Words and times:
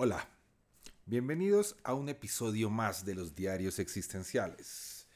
Hola, 0.00 0.28
bienvenidos 1.06 1.74
a 1.82 1.92
un 1.92 2.08
episodio 2.08 2.70
más 2.70 3.04
de 3.04 3.16
los 3.16 3.34
Diarios 3.34 3.80
Existenciales. 3.80 5.08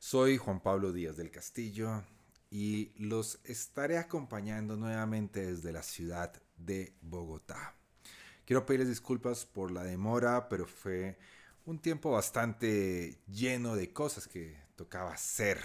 Soy 0.00 0.38
Juan 0.38 0.60
Pablo 0.60 0.90
Díaz 0.90 1.16
del 1.16 1.30
Castillo 1.30 2.02
y 2.50 2.90
los 2.96 3.38
estaré 3.44 3.96
acompañando 3.96 4.74
nuevamente 4.74 5.46
desde 5.46 5.70
la 5.70 5.84
ciudad 5.84 6.32
de 6.56 6.96
Bogotá. 7.00 7.76
Quiero 8.44 8.66
pedirles 8.66 8.88
disculpas 8.88 9.46
por 9.46 9.70
la 9.70 9.84
demora, 9.84 10.48
pero 10.48 10.66
fue 10.66 11.16
un 11.64 11.78
tiempo 11.78 12.10
bastante 12.10 13.20
lleno 13.28 13.76
de 13.76 13.92
cosas 13.92 14.26
que 14.26 14.58
tocaba 14.74 15.12
hacer. 15.12 15.60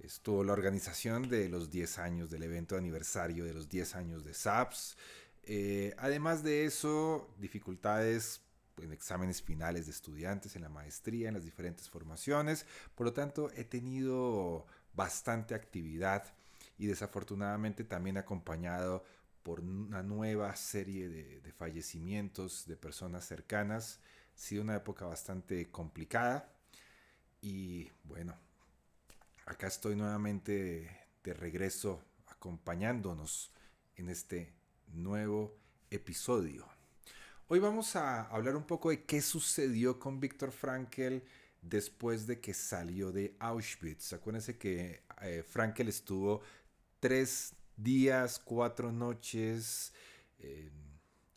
Estuvo 0.00 0.42
la 0.42 0.54
organización 0.54 1.28
de 1.28 1.48
los 1.48 1.70
10 1.70 1.98
años 2.00 2.30
del 2.32 2.42
evento 2.42 2.76
aniversario 2.76 3.44
de 3.44 3.54
los 3.54 3.68
10 3.68 3.94
años 3.94 4.24
de 4.24 4.34
SAPS 4.34 4.96
eh, 5.44 5.94
además 5.98 6.42
de 6.42 6.64
eso, 6.64 7.28
dificultades 7.38 8.40
en 8.78 8.92
exámenes 8.92 9.42
finales 9.42 9.86
de 9.86 9.92
estudiantes, 9.92 10.56
en 10.56 10.62
la 10.62 10.68
maestría, 10.68 11.28
en 11.28 11.34
las 11.34 11.44
diferentes 11.44 11.88
formaciones. 11.90 12.66
Por 12.94 13.06
lo 13.06 13.12
tanto, 13.12 13.50
he 13.54 13.64
tenido 13.64 14.66
bastante 14.94 15.54
actividad 15.54 16.34
y 16.78 16.86
desafortunadamente 16.86 17.84
también 17.84 18.16
acompañado 18.16 19.04
por 19.42 19.60
una 19.60 20.02
nueva 20.02 20.54
serie 20.56 21.08
de, 21.08 21.40
de 21.40 21.52
fallecimientos 21.52 22.66
de 22.66 22.76
personas 22.76 23.26
cercanas. 23.26 24.00
Ha 24.34 24.38
sido 24.38 24.62
una 24.62 24.76
época 24.76 25.04
bastante 25.04 25.70
complicada 25.70 26.48
y 27.40 27.90
bueno, 28.04 28.36
acá 29.46 29.66
estoy 29.66 29.96
nuevamente 29.96 31.08
de 31.22 31.34
regreso 31.34 32.02
acompañándonos 32.28 33.52
en 33.96 34.08
este 34.08 34.52
nuevo 34.92 35.56
episodio. 35.90 36.66
Hoy 37.48 37.58
vamos 37.58 37.96
a 37.96 38.22
hablar 38.28 38.56
un 38.56 38.64
poco 38.64 38.90
de 38.90 39.04
qué 39.04 39.20
sucedió 39.20 39.98
con 39.98 40.20
Víctor 40.20 40.52
Frankl 40.52 41.18
después 41.60 42.26
de 42.26 42.40
que 42.40 42.54
salió 42.54 43.12
de 43.12 43.36
Auschwitz. 43.38 44.12
Acuérdense 44.12 44.56
que 44.56 45.02
eh, 45.20 45.42
Frankl 45.42 45.88
estuvo 45.88 46.42
tres 47.00 47.54
días, 47.76 48.38
cuatro 48.38 48.92
noches, 48.92 49.92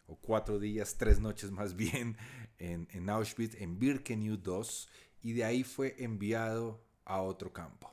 o 0.08 0.16
cuatro 0.16 0.60
días, 0.60 0.96
tres 0.98 1.20
noches 1.20 1.52
más 1.52 1.76
bien, 1.76 2.18
en, 2.58 2.88
en 2.92 3.10
Auschwitz, 3.10 3.56
en 3.56 3.80
Birkenau 3.80 4.38
2, 4.38 4.90
y 5.24 5.34
de 5.34 5.44
ahí 5.44 5.64
fue 5.64 5.96
enviado 6.00 6.84
a 7.04 7.22
otro 7.22 7.52
campo. 7.52 7.92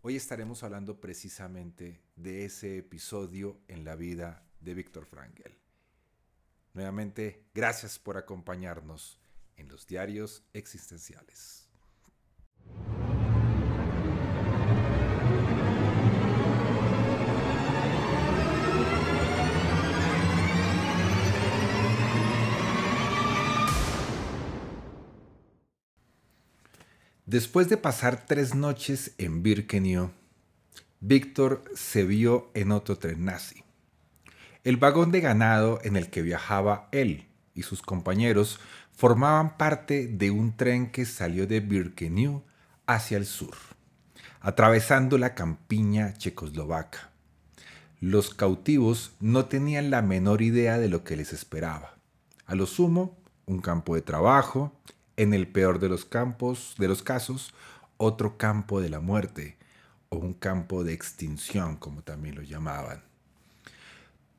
Hoy 0.00 0.16
estaremos 0.16 0.62
hablando 0.62 1.00
precisamente 1.00 2.00
de 2.16 2.44
ese 2.44 2.78
episodio 2.78 3.60
en 3.68 3.84
la 3.84 3.96
vida 3.96 4.47
de 4.60 4.74
Víctor 4.74 5.06
Frankl. 5.06 5.50
Nuevamente, 6.74 7.44
gracias 7.54 7.98
por 7.98 8.16
acompañarnos 8.16 9.20
en 9.56 9.68
los 9.68 9.86
diarios 9.86 10.44
existenciales. 10.52 11.68
Después 27.26 27.68
de 27.68 27.76
pasar 27.76 28.24
tres 28.24 28.54
noches 28.54 29.12
en 29.18 29.42
Birkenau, 29.42 30.12
Víctor 31.00 31.62
se 31.74 32.04
vio 32.04 32.50
en 32.54 32.72
otro 32.72 32.96
tren 32.96 33.26
nazi. 33.26 33.67
El 34.64 34.76
vagón 34.76 35.12
de 35.12 35.20
ganado 35.20 35.78
en 35.84 35.96
el 35.96 36.10
que 36.10 36.22
viajaba 36.22 36.88
él 36.92 37.28
y 37.54 37.62
sus 37.62 37.80
compañeros 37.82 38.58
formaban 38.92 39.56
parte 39.56 40.08
de 40.08 40.30
un 40.30 40.56
tren 40.56 40.90
que 40.90 41.06
salió 41.06 41.46
de 41.46 41.60
Birkenau 41.60 42.42
hacia 42.86 43.16
el 43.16 43.26
sur, 43.26 43.54
atravesando 44.40 45.18
la 45.18 45.34
campiña 45.34 46.14
checoslovaca. 46.14 47.10
Los 48.00 48.34
cautivos 48.34 49.12
no 49.20 49.46
tenían 49.46 49.90
la 49.90 50.02
menor 50.02 50.42
idea 50.42 50.78
de 50.78 50.88
lo 50.88 51.04
que 51.04 51.16
les 51.16 51.32
esperaba. 51.32 51.96
A 52.46 52.54
lo 52.54 52.66
sumo, 52.66 53.16
un 53.46 53.60
campo 53.60 53.94
de 53.94 54.02
trabajo, 54.02 54.72
en 55.16 55.34
el 55.34 55.48
peor 55.48 55.78
de 55.78 55.88
los 55.88 56.04
campos, 56.04 56.74
de 56.78 56.88
los 56.88 57.02
casos, 57.02 57.54
otro 57.96 58.38
campo 58.38 58.80
de 58.80 58.88
la 58.88 59.00
muerte 59.00 59.58
o 60.08 60.16
un 60.16 60.34
campo 60.34 60.84
de 60.84 60.92
extinción, 60.92 61.76
como 61.76 62.02
también 62.02 62.36
lo 62.36 62.42
llamaban. 62.42 63.07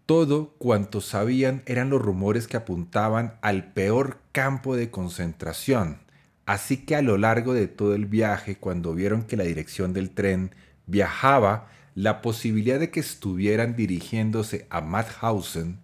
Todo 0.09 0.56
cuanto 0.58 1.02
sabían 1.02 1.62
eran 1.68 1.92
los 1.92 2.02
rumores 2.02 2.47
que 2.47 2.58
apuntaban 2.58 3.38
al 3.44 3.74
peor 3.74 4.18
campo 4.31 4.75
de 4.75 4.90
concentración. 4.90 6.00
Así 6.47 6.78
que 6.78 6.96
a 6.96 7.03
lo 7.03 7.20
largo 7.20 7.53
de 7.53 7.68
todo 7.68 7.94
el 7.94 8.08
viaje, 8.08 8.56
cuando 8.56 8.96
vieron 8.96 9.22
que 9.22 9.38
la 9.38 9.44
dirección 9.44 9.94
del 9.94 10.09
tren 10.09 10.56
viajaba, 10.88 11.68
la 11.94 12.24
posibilidad 12.24 12.80
de 12.80 12.90
que 12.90 13.02
estuvieran 13.02 13.75
dirigiéndose 13.75 14.66
a 14.72 14.81
Mauthausen, 14.81 15.78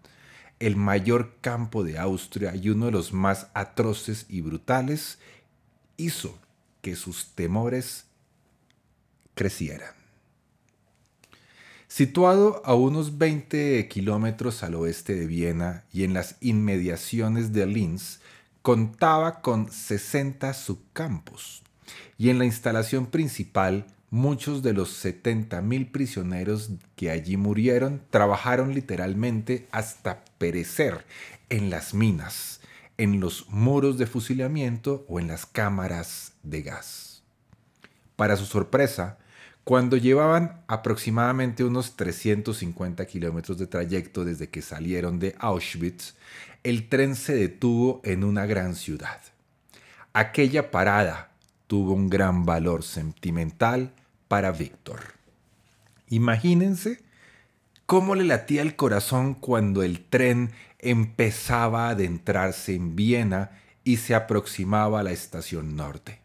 el 0.57 0.75
mayor 0.75 1.35
campo 1.41 1.83
de 1.83 1.99
Austria 1.99 2.55
y 2.55 2.69
uno 2.69 2.87
de 2.87 2.93
los 2.93 3.13
más 3.13 3.51
atroces 3.53 4.25
y 4.27 4.41
brutales, 4.41 5.19
hizo 5.97 6.35
que 6.81 6.95
sus 6.95 7.35
temores 7.35 8.07
crecieran. 9.35 10.04
Situado 11.87 12.61
a 12.65 12.73
unos 12.73 13.17
20 13.17 13.87
kilómetros 13.87 14.63
al 14.63 14.75
oeste 14.75 15.15
de 15.15 15.27
Viena 15.27 15.83
y 15.93 16.03
en 16.03 16.13
las 16.13 16.35
inmediaciones 16.41 17.53
de 17.53 17.67
Linz, 17.67 18.19
contaba 18.61 19.41
con 19.41 19.71
60 19.71 20.53
subcampos. 20.53 21.61
Y 22.17 22.29
en 22.29 22.39
la 22.39 22.45
instalación 22.45 23.05
principal, 23.05 23.85
muchos 24.09 24.63
de 24.63 24.73
los 24.73 25.05
70.000 25.05 25.91
prisioneros 25.91 26.71
que 26.95 27.11
allí 27.11 27.37
murieron 27.37 28.01
trabajaron 28.09 28.73
literalmente 28.73 29.67
hasta 29.71 30.25
perecer 30.39 31.05
en 31.49 31.69
las 31.69 31.93
minas, 31.93 32.61
en 32.97 33.19
los 33.19 33.47
muros 33.49 33.99
de 33.99 34.07
fusilamiento 34.07 35.05
o 35.07 35.19
en 35.19 35.27
las 35.27 35.45
cámaras 35.45 36.33
de 36.41 36.63
gas. 36.63 37.21
Para 38.15 38.37
su 38.37 38.45
sorpresa, 38.45 39.19
cuando 39.65 39.97
llevaban 39.97 40.61
aproximadamente 40.67 41.63
unos 41.63 41.95
350 41.95 43.03
kilómetros 43.07 43.57
de 43.57 43.65
trayecto 43.65 44.23
desde 44.23 44.47
que 44.47 44.61
salieron 44.61 45.17
de 45.17 45.35
Auschwitz, 45.39 46.13
el 46.63 46.87
tren 46.87 47.15
se 47.15 47.35
detuvo 47.35 47.99
en 48.03 48.23
una 48.23 48.45
gran 48.45 48.75
ciudad. 48.75 49.19
Aquella 50.13 50.69
parada 50.69 51.31
tuvo 51.65 51.93
un 51.93 52.11
gran 52.11 52.45
valor 52.45 52.83
sentimental 52.83 53.91
para 54.27 54.51
Víctor. 54.51 54.99
Imagínense 56.09 57.01
cómo 57.87 58.13
le 58.13 58.23
latía 58.23 58.61
el 58.61 58.75
corazón 58.75 59.33
cuando 59.33 59.81
el 59.81 60.05
tren 60.05 60.51
empezaba 60.77 61.87
a 61.87 61.89
adentrarse 61.89 62.75
en 62.75 62.95
Viena 62.95 63.59
y 63.83 63.97
se 63.97 64.13
aproximaba 64.13 64.99
a 64.99 65.03
la 65.03 65.11
estación 65.11 65.75
norte. 65.75 66.24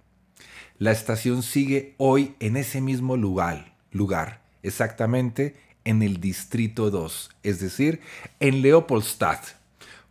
La 0.80 0.92
estación 0.92 1.42
sigue 1.42 1.94
hoy 1.98 2.34
en 2.40 2.56
ese 2.56 2.80
mismo 2.80 3.18
lugar, 3.18 3.74
lugar, 3.92 4.40
exactamente 4.62 5.54
en 5.84 6.02
el 6.02 6.20
Distrito 6.20 6.90
2, 6.90 7.32
es 7.42 7.60
decir, 7.60 8.00
en 8.40 8.62
Leopoldstadt. 8.62 9.44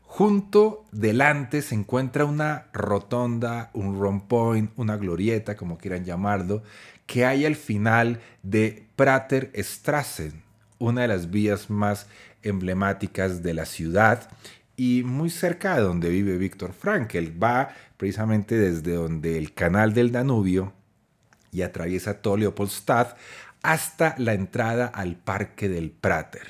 Junto 0.04 0.86
delante 0.92 1.63
se 1.63 1.74
encuentra 1.74 2.24
una 2.25 2.68
rotonda, 2.71 3.71
un 3.74 4.00
rompoint, 4.00 4.69
una 4.75 4.95
glorieta, 4.98 5.56
como 5.57 5.80
quieran 5.80 6.06
llamarlo, 6.06 6.62
que 7.07 7.25
hay 7.25 7.45
al 7.45 7.56
final 7.56 8.21
de 8.44 8.86
Prater 8.95 9.51
Strassen, 9.56 10.44
una 10.77 11.01
de 11.01 11.07
las 11.07 11.31
vías 11.31 11.71
más 11.71 12.06
emblemáticas 12.44 13.42
de 13.42 13.56
la 13.56 13.66
ciudad 13.66 14.30
y 14.79 15.03
muy 15.03 15.29
cerca 15.29 15.75
de 15.75 15.81
donde 15.81 16.07
vive 16.07 16.37
Víctor 16.37 16.71
Frankl. 16.71 17.43
Va 17.43 17.75
precisamente 17.97 18.57
desde 18.57 18.93
donde 18.93 19.37
el 19.37 19.53
canal 19.53 19.93
del 19.93 20.13
Danubio 20.13 20.71
y 21.51 21.63
atraviesa 21.63 22.21
todo 22.21 22.37
Leopoldstadt 22.37 23.17
hasta 23.61 24.15
la 24.17 24.33
entrada 24.33 24.85
al 24.85 25.17
Parque 25.17 25.67
del 25.67 25.91
Prater. 25.91 26.47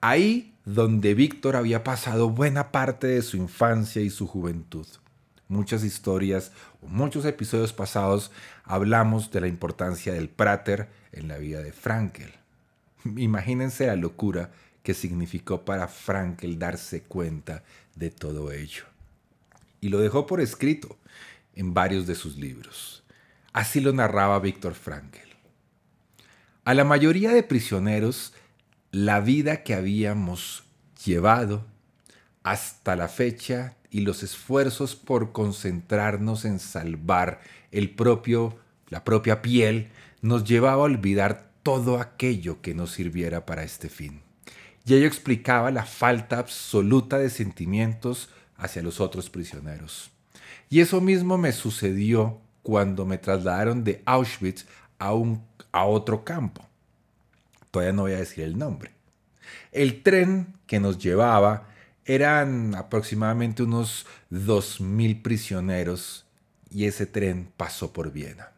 Ahí 0.00 0.54
donde 0.64 1.14
Víctor 1.14 1.56
había 1.56 1.82
pasado 1.82 2.30
buena 2.30 2.70
parte 2.70 3.08
de 3.08 3.22
su 3.22 3.36
infancia 3.36 4.02
y 4.02 4.10
su 4.10 4.28
juventud. 4.28 4.86
Muchas 5.48 5.82
historias 5.82 6.52
muchos 6.80 7.24
episodios 7.24 7.72
pasados 7.72 8.30
hablamos 8.62 9.32
de 9.32 9.40
la 9.40 9.48
importancia 9.48 10.12
del 10.12 10.28
Prater 10.28 10.88
en 11.10 11.26
la 11.26 11.38
vida 11.38 11.60
de 11.60 11.72
Frankel. 11.72 12.32
Imagínense 13.16 13.88
la 13.88 13.96
locura 13.96 14.52
que 14.88 14.94
significó 14.94 15.66
para 15.66 15.86
Frankel 15.86 16.58
darse 16.58 17.02
cuenta 17.02 17.62
de 17.94 18.10
todo 18.10 18.52
ello. 18.52 18.84
Y 19.82 19.90
lo 19.90 19.98
dejó 19.98 20.26
por 20.26 20.40
escrito 20.40 20.96
en 21.54 21.74
varios 21.74 22.06
de 22.06 22.14
sus 22.14 22.38
libros. 22.38 23.02
Así 23.52 23.82
lo 23.82 23.92
narraba 23.92 24.38
Víctor 24.38 24.72
Frankel. 24.72 25.28
A 26.64 26.72
la 26.72 26.84
mayoría 26.84 27.32
de 27.32 27.42
prisioneros, 27.42 28.32
la 28.90 29.20
vida 29.20 29.62
que 29.62 29.74
habíamos 29.74 30.64
llevado 31.04 31.66
hasta 32.42 32.96
la 32.96 33.08
fecha 33.08 33.76
y 33.90 34.00
los 34.00 34.22
esfuerzos 34.22 34.96
por 34.96 35.32
concentrarnos 35.32 36.46
en 36.46 36.58
salvar 36.58 37.42
el 37.72 37.90
propio, 37.90 38.58
la 38.88 39.04
propia 39.04 39.42
piel 39.42 39.90
nos 40.22 40.44
llevaba 40.44 40.84
a 40.84 40.86
olvidar 40.86 41.50
todo 41.62 42.00
aquello 42.00 42.62
que 42.62 42.72
nos 42.72 42.92
sirviera 42.92 43.44
para 43.44 43.64
este 43.64 43.90
fin. 43.90 44.22
Y 44.88 44.94
ello 44.94 45.06
explicaba 45.06 45.70
la 45.70 45.84
falta 45.84 46.38
absoluta 46.38 47.18
de 47.18 47.28
sentimientos 47.28 48.30
hacia 48.56 48.82
los 48.82 49.00
otros 49.00 49.28
prisioneros. 49.28 50.10
Y 50.70 50.80
eso 50.80 51.02
mismo 51.02 51.36
me 51.36 51.52
sucedió 51.52 52.40
cuando 52.62 53.04
me 53.04 53.18
trasladaron 53.18 53.84
de 53.84 54.02
Auschwitz 54.06 54.64
a, 54.98 55.12
un, 55.12 55.44
a 55.72 55.84
otro 55.84 56.24
campo. 56.24 56.66
Todavía 57.70 57.92
no 57.92 58.02
voy 58.02 58.12
a 58.12 58.18
decir 58.20 58.44
el 58.44 58.56
nombre. 58.56 58.92
El 59.72 60.02
tren 60.02 60.54
que 60.66 60.80
nos 60.80 60.96
llevaba 60.96 61.68
eran 62.06 62.74
aproximadamente 62.74 63.64
unos 63.64 64.06
2.000 64.30 65.20
prisioneros 65.20 66.24
y 66.70 66.86
ese 66.86 67.04
tren 67.04 67.52
pasó 67.58 67.92
por 67.92 68.10
Viena. 68.10 68.52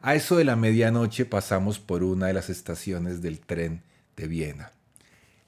A 0.00 0.16
eso 0.16 0.34
de 0.34 0.42
la 0.42 0.56
medianoche 0.56 1.24
pasamos 1.24 1.78
por 1.78 2.02
una 2.02 2.26
de 2.26 2.32
las 2.32 2.50
estaciones 2.50 3.22
del 3.22 3.38
tren 3.38 3.84
de 4.16 4.26
Viena. 4.26 4.72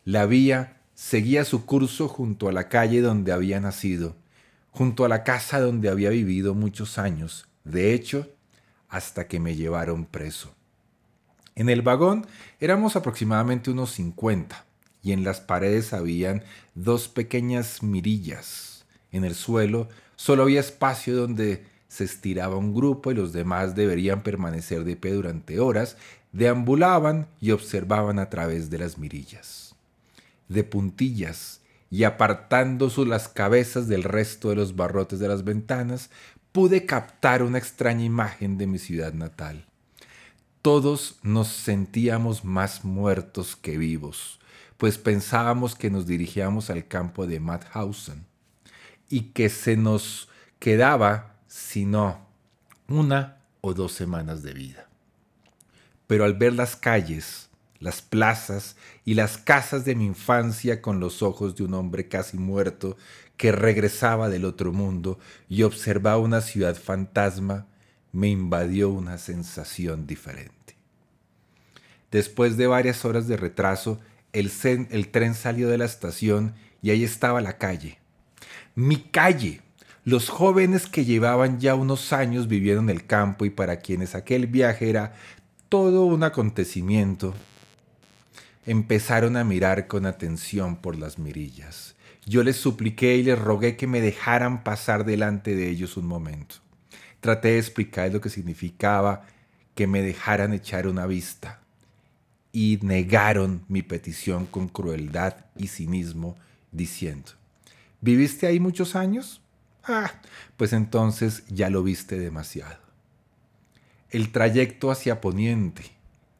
La 0.06 0.26
vía 0.26 0.82
seguía 0.94 1.46
su 1.46 1.64
curso 1.64 2.08
junto 2.08 2.48
a 2.48 2.52
la 2.52 2.68
calle 2.68 3.00
donde 3.00 3.32
había 3.32 3.58
nacido, 3.58 4.16
junto 4.70 5.06
a 5.06 5.08
la 5.08 5.24
casa 5.24 5.60
donde 5.60 5.88
había 5.88 6.10
vivido 6.10 6.54
muchos 6.54 6.98
años, 6.98 7.48
de 7.64 7.94
hecho, 7.94 8.28
hasta 8.90 9.26
que 9.28 9.40
me 9.40 9.56
llevaron 9.56 10.04
preso. 10.04 10.52
En 11.54 11.70
el 11.70 11.80
vagón 11.80 12.26
éramos 12.60 12.96
aproximadamente 12.96 13.70
unos 13.70 13.92
50 13.92 14.66
y 15.02 15.12
en 15.12 15.24
las 15.24 15.40
paredes 15.40 15.94
habían 15.94 16.42
dos 16.74 17.08
pequeñas 17.08 17.82
mirillas. 17.82 18.84
En 19.10 19.24
el 19.24 19.34
suelo 19.34 19.88
solo 20.16 20.42
había 20.42 20.60
espacio 20.60 21.16
donde 21.16 21.64
se 21.88 22.04
estiraba 22.04 22.56
un 22.56 22.74
grupo 22.74 23.10
y 23.10 23.14
los 23.14 23.32
demás 23.32 23.74
deberían 23.74 24.22
permanecer 24.22 24.84
de 24.84 24.96
pie 24.96 25.12
durante 25.12 25.60
horas, 25.60 25.96
deambulaban 26.32 27.26
y 27.40 27.52
observaban 27.52 28.18
a 28.18 28.28
través 28.28 28.68
de 28.68 28.78
las 28.78 28.98
mirillas. 28.98 29.73
De 30.48 30.64
puntillas 30.64 31.60
y 31.90 32.04
apartando 32.04 32.90
las 33.06 33.28
cabezas 33.28 33.86
del 33.86 34.02
resto 34.02 34.48
de 34.50 34.56
los 34.56 34.74
barrotes 34.74 35.20
de 35.20 35.28
las 35.28 35.44
ventanas, 35.44 36.10
pude 36.50 36.86
captar 36.86 37.42
una 37.42 37.58
extraña 37.58 38.04
imagen 38.04 38.58
de 38.58 38.66
mi 38.66 38.78
ciudad 38.78 39.12
natal. 39.12 39.66
Todos 40.62 41.18
nos 41.22 41.48
sentíamos 41.48 42.44
más 42.44 42.84
muertos 42.84 43.54
que 43.54 43.76
vivos, 43.76 44.40
pues 44.76 44.98
pensábamos 44.98 45.74
que 45.74 45.90
nos 45.90 46.06
dirigíamos 46.06 46.70
al 46.70 46.88
campo 46.88 47.26
de 47.26 47.38
Mauthausen 47.38 48.24
y 49.08 49.32
que 49.32 49.48
se 49.48 49.76
nos 49.76 50.28
quedaba, 50.58 51.36
sino 51.46 52.26
una 52.88 53.38
o 53.60 53.74
dos 53.74 53.92
semanas 53.92 54.42
de 54.42 54.52
vida. 54.52 54.88
Pero 56.06 56.24
al 56.24 56.34
ver 56.34 56.54
las 56.54 56.76
calles, 56.76 57.50
las 57.84 58.00
plazas 58.00 58.76
y 59.04 59.12
las 59.12 59.36
casas 59.36 59.84
de 59.84 59.94
mi 59.94 60.06
infancia 60.06 60.80
con 60.80 61.00
los 61.00 61.22
ojos 61.22 61.54
de 61.54 61.64
un 61.64 61.74
hombre 61.74 62.08
casi 62.08 62.38
muerto 62.38 62.96
que 63.36 63.52
regresaba 63.52 64.30
del 64.30 64.46
otro 64.46 64.72
mundo 64.72 65.18
y 65.50 65.64
observaba 65.64 66.16
una 66.16 66.40
ciudad 66.40 66.76
fantasma, 66.76 67.66
me 68.10 68.28
invadió 68.28 68.88
una 68.88 69.18
sensación 69.18 70.06
diferente. 70.06 70.76
Después 72.10 72.56
de 72.56 72.68
varias 72.68 73.04
horas 73.04 73.28
de 73.28 73.36
retraso, 73.36 74.00
el, 74.32 74.50
tren 75.10 75.34
salió 75.34 75.68
de 75.68 75.76
la 75.76 75.84
estación 75.84 76.54
y 76.80 76.88
ahí 76.88 77.04
estaba 77.04 77.42
la 77.42 77.58
calle. 77.58 77.98
Mi 78.74 78.96
calle. 78.96 79.60
Los 80.04 80.30
jóvenes 80.30 80.86
que 80.86 81.04
llevaban 81.04 81.60
ya 81.60 81.74
unos 81.74 82.14
años 82.14 82.48
viviendo 82.48 82.80
en 82.80 82.88
el 82.88 83.04
campo 83.04 83.44
y 83.44 83.50
para 83.50 83.80
quienes 83.80 84.14
aquel 84.14 84.46
viaje 84.46 84.88
era 84.88 85.14
todo 85.68 86.06
un 86.06 86.22
acontecimiento, 86.22 87.34
empezaron 88.66 89.36
a 89.36 89.44
mirar 89.44 89.86
con 89.86 90.06
atención 90.06 90.76
por 90.76 90.96
las 90.96 91.18
mirillas. 91.18 91.94
Yo 92.26 92.42
les 92.42 92.56
supliqué 92.56 93.16
y 93.16 93.22
les 93.22 93.38
rogué 93.38 93.76
que 93.76 93.86
me 93.86 94.00
dejaran 94.00 94.64
pasar 94.64 95.04
delante 95.04 95.54
de 95.54 95.68
ellos 95.68 95.96
un 95.96 96.06
momento. 96.06 96.56
Traté 97.20 97.48
de 97.48 97.58
explicar 97.58 98.10
lo 98.12 98.20
que 98.20 98.30
significaba 98.30 99.26
que 99.74 99.86
me 99.86 100.02
dejaran 100.02 100.52
echar 100.52 100.86
una 100.86 101.06
vista. 101.06 101.60
Y 102.52 102.78
negaron 102.82 103.64
mi 103.68 103.82
petición 103.82 104.46
con 104.46 104.68
crueldad 104.68 105.46
y 105.56 105.66
cinismo, 105.66 106.36
diciendo, 106.70 107.32
¿viviste 108.00 108.46
ahí 108.46 108.60
muchos 108.60 108.94
años? 108.94 109.42
Ah, 109.82 110.12
pues 110.56 110.72
entonces 110.72 111.44
ya 111.48 111.68
lo 111.68 111.82
viste 111.82 112.18
demasiado. 112.18 112.78
El 114.10 114.30
trayecto 114.30 114.90
hacia 114.90 115.20
Poniente, 115.20 115.82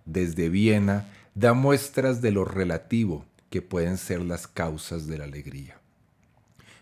desde 0.07 0.49
Viena, 0.49 1.09
da 1.35 1.53
muestras 1.53 2.21
de 2.23 2.31
lo 2.31 2.45
relativo 2.45 3.25
que 3.51 3.63
pueden 3.63 3.99
ser 3.99 4.21
las 4.21 4.47
causas 4.47 5.07
de 5.07 5.19
la 5.19 5.25
alegría. 5.25 5.81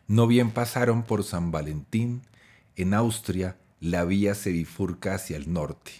No 0.07 0.27
bien 0.27 0.51
pasaron 0.51 1.05
por 1.05 1.25
San 1.25 1.51
Valentín, 1.51 2.23
en 2.77 2.95
Austria 2.95 3.57
la 3.81 4.05
vía 4.05 4.35
se 4.35 4.51
bifurca 4.53 5.15
hacia 5.15 5.37
el 5.37 5.53
norte, 5.53 5.93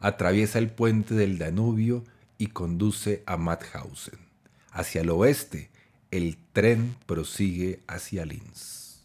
atraviesa 0.00 0.58
el 0.58 0.70
puente 0.70 1.14
del 1.14 1.38
Danubio 1.38 2.04
y 2.38 2.48
conduce 2.48 3.22
a 3.26 3.36
Mauthausen. 3.36 4.18
Hacia 4.70 5.00
el 5.00 5.10
oeste, 5.10 5.70
el 6.10 6.38
tren 6.52 6.96
prosigue 7.06 7.82
hacia 7.86 8.24
Linz. 8.24 9.02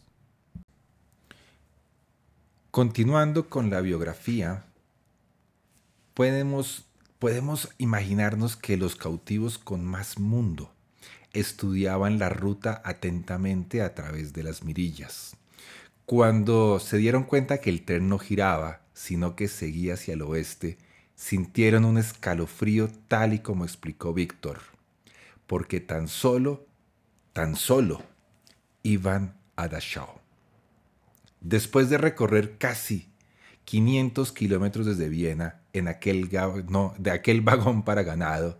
Continuando 2.70 3.48
con 3.48 3.70
la 3.70 3.80
biografía, 3.80 4.64
podemos, 6.14 6.86
podemos 7.24 7.70
imaginarnos 7.78 8.54
que 8.54 8.76
los 8.76 8.96
cautivos 8.96 9.56
con 9.56 9.82
más 9.82 10.18
mundo 10.18 10.74
estudiaban 11.32 12.18
la 12.18 12.28
ruta 12.28 12.82
atentamente 12.84 13.80
a 13.80 13.94
través 13.94 14.34
de 14.34 14.42
las 14.42 14.62
mirillas 14.62 15.34
cuando 16.04 16.78
se 16.80 16.98
dieron 16.98 17.24
cuenta 17.24 17.62
que 17.62 17.70
el 17.70 17.86
tren 17.86 18.10
no 18.10 18.18
giraba, 18.18 18.82
sino 18.92 19.36
que 19.36 19.48
seguía 19.48 19.94
hacia 19.94 20.12
el 20.12 20.20
oeste, 20.20 20.76
sintieron 21.14 21.86
un 21.86 21.96
escalofrío 21.96 22.90
tal 23.08 23.32
y 23.32 23.38
como 23.38 23.64
explicó 23.64 24.12
Víctor, 24.12 24.60
porque 25.46 25.80
tan 25.80 26.08
solo, 26.08 26.66
tan 27.32 27.56
solo 27.56 28.02
iban 28.82 29.38
a 29.56 29.68
Dachau. 29.68 30.20
Después 31.40 31.88
de 31.88 31.96
recorrer 31.96 32.58
casi 32.58 33.13
500 33.64 34.32
kilómetros 34.32 34.86
desde 34.86 35.08
Viena 35.08 35.60
en 35.72 35.88
aquel, 35.88 36.30
no, 36.68 36.94
de 36.98 37.10
aquel 37.10 37.40
vagón 37.40 37.82
para 37.82 38.02
ganado, 38.02 38.58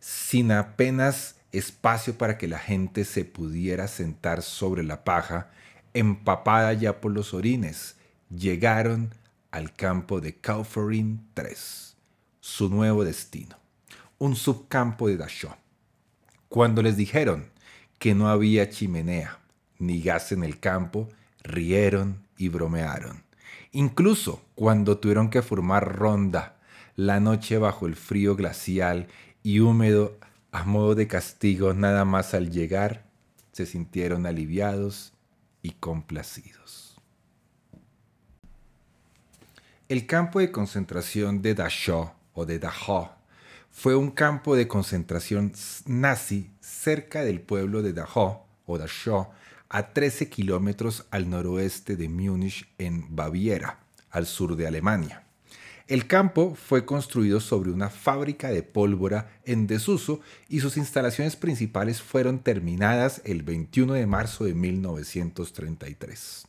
sin 0.00 0.52
apenas 0.52 1.36
espacio 1.52 2.16
para 2.16 2.38
que 2.38 2.48
la 2.48 2.58
gente 2.58 3.04
se 3.04 3.24
pudiera 3.24 3.88
sentar 3.88 4.42
sobre 4.42 4.82
la 4.82 5.04
paja, 5.04 5.50
empapada 5.94 6.72
ya 6.72 7.00
por 7.00 7.12
los 7.12 7.34
orines, 7.34 7.96
llegaron 8.30 9.14
al 9.50 9.74
campo 9.74 10.20
de 10.20 10.36
Kaufering 10.36 11.26
3, 11.34 11.96
su 12.40 12.68
nuevo 12.68 13.04
destino, 13.04 13.56
un 14.18 14.36
subcampo 14.36 15.08
de 15.08 15.16
Dachau. 15.16 15.56
Cuando 16.48 16.82
les 16.82 16.96
dijeron 16.96 17.50
que 17.98 18.14
no 18.14 18.28
había 18.28 18.70
chimenea 18.70 19.38
ni 19.78 20.00
gas 20.02 20.32
en 20.32 20.44
el 20.44 20.60
campo, 20.60 21.08
rieron 21.42 22.26
y 22.36 22.48
bromearon. 22.48 23.27
Incluso 23.72 24.42
cuando 24.54 24.98
tuvieron 24.98 25.30
que 25.30 25.42
formar 25.42 25.96
ronda 25.96 26.56
la 26.96 27.20
noche 27.20 27.58
bajo 27.58 27.86
el 27.86 27.96
frío 27.96 28.34
glacial 28.34 29.08
y 29.42 29.60
húmedo 29.60 30.18
a 30.52 30.64
modo 30.64 30.94
de 30.94 31.06
castigo 31.06 31.74
nada 31.74 32.04
más 32.04 32.34
al 32.34 32.50
llegar, 32.50 33.04
se 33.52 33.66
sintieron 33.66 34.26
aliviados 34.26 35.12
y 35.62 35.72
complacidos. 35.72 36.96
El 39.88 40.06
campo 40.06 40.40
de 40.40 40.50
concentración 40.50 41.40
de 41.40 41.54
Dachau 41.54 42.12
o 42.34 42.46
de 42.46 42.58
Dachau 42.58 43.10
fue 43.70 43.94
un 43.94 44.10
campo 44.10 44.56
de 44.56 44.68
concentración 44.68 45.52
nazi 45.86 46.50
cerca 46.60 47.22
del 47.22 47.40
pueblo 47.40 47.82
de 47.82 47.92
Dachau 47.92 48.42
o 48.66 48.78
Dachau, 48.78 49.30
a 49.68 49.92
13 49.92 50.28
kilómetros 50.28 51.06
al 51.10 51.28
noroeste 51.28 51.96
de 51.96 52.08
Múnich, 52.08 52.68
en 52.78 53.14
Baviera, 53.14 53.80
al 54.10 54.26
sur 54.26 54.56
de 54.56 54.66
Alemania. 54.66 55.24
El 55.88 56.06
campo 56.06 56.54
fue 56.54 56.84
construido 56.84 57.40
sobre 57.40 57.70
una 57.70 57.88
fábrica 57.88 58.50
de 58.50 58.62
pólvora 58.62 59.30
en 59.44 59.66
desuso 59.66 60.20
y 60.48 60.60
sus 60.60 60.76
instalaciones 60.76 61.34
principales 61.34 62.02
fueron 62.02 62.40
terminadas 62.40 63.22
el 63.24 63.42
21 63.42 63.94
de 63.94 64.06
marzo 64.06 64.44
de 64.44 64.54
1933. 64.54 66.46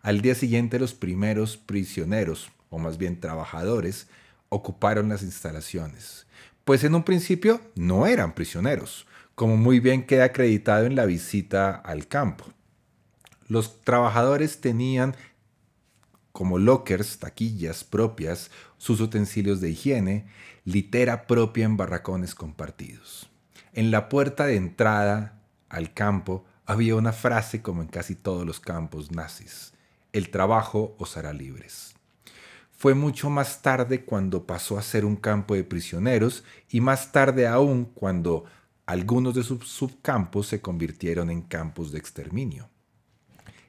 Al 0.00 0.22
día 0.22 0.34
siguiente 0.34 0.78
los 0.78 0.94
primeros 0.94 1.58
prisioneros, 1.58 2.50
o 2.70 2.78
más 2.78 2.96
bien 2.96 3.20
trabajadores, 3.20 4.08
ocuparon 4.48 5.10
las 5.10 5.22
instalaciones, 5.22 6.26
pues 6.64 6.82
en 6.82 6.94
un 6.94 7.02
principio 7.02 7.60
no 7.74 8.06
eran 8.06 8.34
prisioneros, 8.34 9.06
como 9.40 9.56
muy 9.56 9.80
bien 9.80 10.02
queda 10.02 10.24
acreditado 10.24 10.84
en 10.84 10.96
la 10.96 11.06
visita 11.06 11.74
al 11.74 12.08
campo. 12.08 12.44
Los 13.48 13.80
trabajadores 13.80 14.60
tenían 14.60 15.16
como 16.30 16.58
lockers, 16.58 17.20
taquillas 17.20 17.82
propias, 17.82 18.50
sus 18.76 19.00
utensilios 19.00 19.62
de 19.62 19.70
higiene, 19.70 20.26
litera 20.66 21.26
propia 21.26 21.64
en 21.64 21.78
barracones 21.78 22.34
compartidos. 22.34 23.30
En 23.72 23.90
la 23.90 24.10
puerta 24.10 24.44
de 24.44 24.56
entrada 24.56 25.40
al 25.70 25.94
campo 25.94 26.44
había 26.66 26.94
una 26.94 27.14
frase 27.14 27.62
como 27.62 27.80
en 27.80 27.88
casi 27.88 28.16
todos 28.16 28.44
los 28.44 28.60
campos 28.60 29.10
nazis, 29.10 29.72
el 30.12 30.28
trabajo 30.28 30.94
os 30.98 31.16
hará 31.16 31.32
libres. 31.32 31.94
Fue 32.72 32.92
mucho 32.92 33.30
más 33.30 33.62
tarde 33.62 34.04
cuando 34.04 34.46
pasó 34.46 34.78
a 34.78 34.82
ser 34.82 35.06
un 35.06 35.16
campo 35.16 35.54
de 35.54 35.64
prisioneros 35.64 36.44
y 36.68 36.82
más 36.82 37.10
tarde 37.10 37.46
aún 37.46 37.86
cuando 37.86 38.44
algunos 38.90 39.34
de 39.34 39.44
sus 39.44 39.68
subcampos 39.68 40.48
se 40.48 40.60
convirtieron 40.60 41.30
en 41.30 41.42
campos 41.42 41.92
de 41.92 41.98
exterminio. 41.98 42.68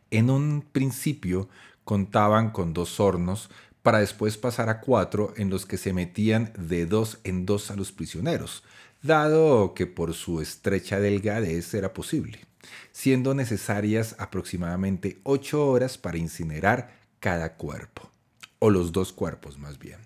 En 0.09 0.31
un 0.31 0.65
principio 0.71 1.47
contaban 1.83 2.49
con 2.49 2.73
dos 2.73 2.99
hornos 2.99 3.51
para 3.83 3.99
después 3.99 4.37
pasar 4.37 4.69
a 4.69 4.81
cuatro 4.81 5.35
en 5.37 5.51
los 5.51 5.67
que 5.67 5.77
se 5.77 5.93
metían 5.93 6.51
de 6.57 6.87
dos 6.87 7.19
en 7.23 7.45
dos 7.45 7.69
a 7.69 7.75
los 7.75 7.91
prisioneros, 7.91 8.63
dado 9.03 9.75
que 9.75 9.85
por 9.85 10.15
su 10.15 10.41
estrecha 10.41 10.99
delgadez 10.99 11.71
era 11.75 11.93
posible, 11.93 12.39
siendo 12.91 13.35
necesarias 13.35 14.15
aproximadamente 14.17 15.19
ocho 15.21 15.67
horas 15.67 15.99
para 15.99 16.17
incinerar 16.17 16.95
cada 17.19 17.57
cuerpo, 17.57 18.09
o 18.57 18.71
los 18.71 18.91
dos 18.91 19.13
cuerpos 19.13 19.59
más 19.59 19.77
bien. 19.77 19.99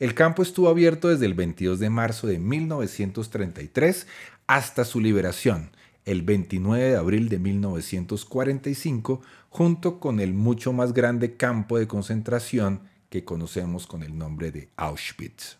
El 0.00 0.14
campo 0.14 0.42
estuvo 0.42 0.68
abierto 0.68 1.08
desde 1.08 1.26
el 1.26 1.34
22 1.34 1.78
de 1.78 1.88
marzo 1.88 2.26
de 2.26 2.38
1933 2.38 4.06
hasta 4.46 4.84
su 4.84 5.00
liberación, 5.00 5.70
el 6.04 6.22
29 6.22 6.90
de 6.90 6.96
abril 6.96 7.28
de 7.28 7.38
1945, 7.38 9.22
junto 9.48 10.00
con 10.00 10.20
el 10.20 10.34
mucho 10.34 10.72
más 10.72 10.92
grande 10.92 11.36
campo 11.36 11.78
de 11.78 11.86
concentración 11.86 12.82
que 13.08 13.24
conocemos 13.24 13.86
con 13.86 14.02
el 14.02 14.16
nombre 14.18 14.50
de 14.50 14.68
Auschwitz. 14.76 15.56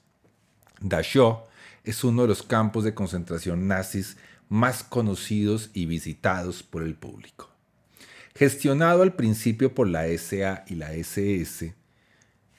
Dachau 0.81 1.45
es 1.85 2.05
uno 2.05 2.23
de 2.23 2.29
los 2.29 2.43
campos 2.43 2.85
de 2.85 2.95
concentración 2.95 3.69
nazis 3.69 4.17
más 4.49 4.83
conocidos 4.83 5.71
y 5.73 5.87
visitados 5.87 6.63
por 6.63 6.83
el 6.83 6.95
público. 6.95 7.49
Gestionado 8.35 9.03
al 9.03 9.15
principio 9.15 9.75
por 9.75 9.89
la 9.89 10.07
SA 10.19 10.65
y 10.67 10.75
la 10.75 10.93
SS, 10.93 11.75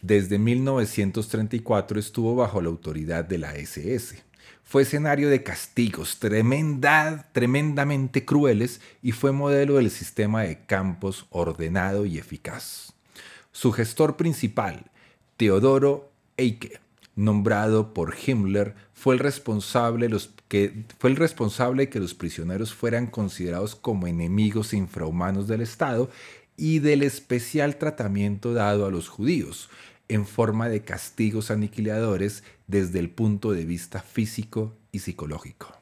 desde 0.01 0.39
1934 0.39 1.99
estuvo 1.99 2.35
bajo 2.35 2.61
la 2.61 2.69
autoridad 2.69 3.25
de 3.25 3.37
la 3.37 3.55
SS 3.55 4.23
fue 4.65 4.81
escenario 4.81 5.29
de 5.29 5.43
castigos 5.43 6.17
tremenda, 6.17 7.29
tremendamente 7.31 8.25
crueles 8.25 8.81
y 9.03 9.11
fue 9.11 9.31
modelo 9.31 9.75
del 9.75 9.91
sistema 9.91 10.41
de 10.41 10.65
campos 10.65 11.27
ordenado 11.29 12.05
y 12.05 12.17
eficaz. 12.17 12.93
Su 13.51 13.71
gestor 13.71 14.17
principal, 14.17 14.91
Teodoro 15.37 16.11
Eike, 16.35 16.79
nombrado 17.15 17.93
por 17.93 18.15
Himmler, 18.15 18.73
fue 18.93 19.13
el 19.13 19.19
responsable, 19.19 20.09
que, 20.47 20.83
fue 20.97 21.11
el 21.11 21.15
responsable 21.15 21.83
de 21.83 21.89
que 21.89 21.99
los 21.99 22.15
prisioneros 22.15 22.73
fueran 22.73 23.05
considerados 23.05 23.75
como 23.75 24.07
enemigos 24.07 24.73
infrahumanos 24.73 25.47
del 25.47 25.61
Estado 25.61 26.09
y 26.57 26.79
del 26.79 27.03
especial 27.03 27.77
tratamiento 27.77 28.53
dado 28.53 28.87
a 28.87 28.91
los 28.91 29.09
judíos, 29.09 29.69
en 30.07 30.25
forma 30.25 30.69
de 30.69 30.83
castigos 30.83 31.51
aniquiladores 31.51 32.43
desde 32.67 32.99
el 32.99 33.09
punto 33.09 33.51
de 33.51 33.65
vista 33.65 34.01
físico 34.01 34.75
y 34.91 34.99
psicológico. 34.99 35.75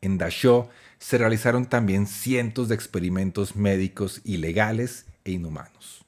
En 0.00 0.18
Dachau 0.18 0.68
se 0.98 1.18
realizaron 1.18 1.66
también 1.66 2.06
cientos 2.06 2.68
de 2.68 2.74
experimentos 2.74 3.56
médicos 3.56 4.20
ilegales 4.24 5.06
e 5.24 5.32
inhumanos. 5.32 6.04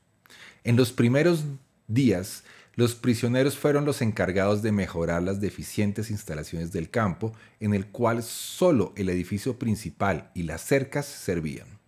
En 0.63 0.77
los 0.77 0.93
primeros 0.93 1.45
días, 1.89 2.45
los 2.77 2.95
prisioneros 2.95 3.59
fueron 3.59 3.85
los 3.85 4.01
encargados 4.01 4.63
de 4.63 4.73
mejorar 4.73 5.23
las 5.23 5.41
deficientes 5.41 6.11
instalaciones 6.11 6.71
del 6.73 6.89
campo, 6.89 7.33
en 7.59 7.75
el 7.75 7.87
cual 7.87 8.23
solo 8.23 8.93
el 8.97 9.09
edificio 9.09 9.59
principal 9.59 10.31
y 10.35 10.45
las 10.45 10.63
cercas 10.63 11.07
servían. 11.07 11.80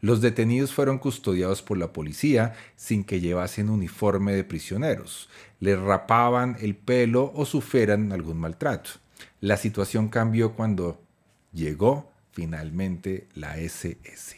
Los 0.00 0.20
detenidos 0.20 0.72
fueron 0.72 0.98
custodiados 0.98 1.62
por 1.62 1.76
la 1.76 1.92
policía 1.92 2.54
sin 2.76 3.02
que 3.02 3.20
llevasen 3.20 3.68
uniforme 3.68 4.32
de 4.32 4.44
prisioneros. 4.44 5.28
Les 5.58 5.78
rapaban 5.78 6.56
el 6.60 6.76
pelo 6.76 7.32
o 7.34 7.44
sufrieran 7.44 8.12
algún 8.12 8.38
maltrato. 8.38 8.90
La 9.40 9.56
situación 9.56 10.08
cambió 10.08 10.54
cuando 10.54 11.02
llegó 11.52 12.12
finalmente 12.30 13.26
la 13.34 13.58
SS. 13.58 14.36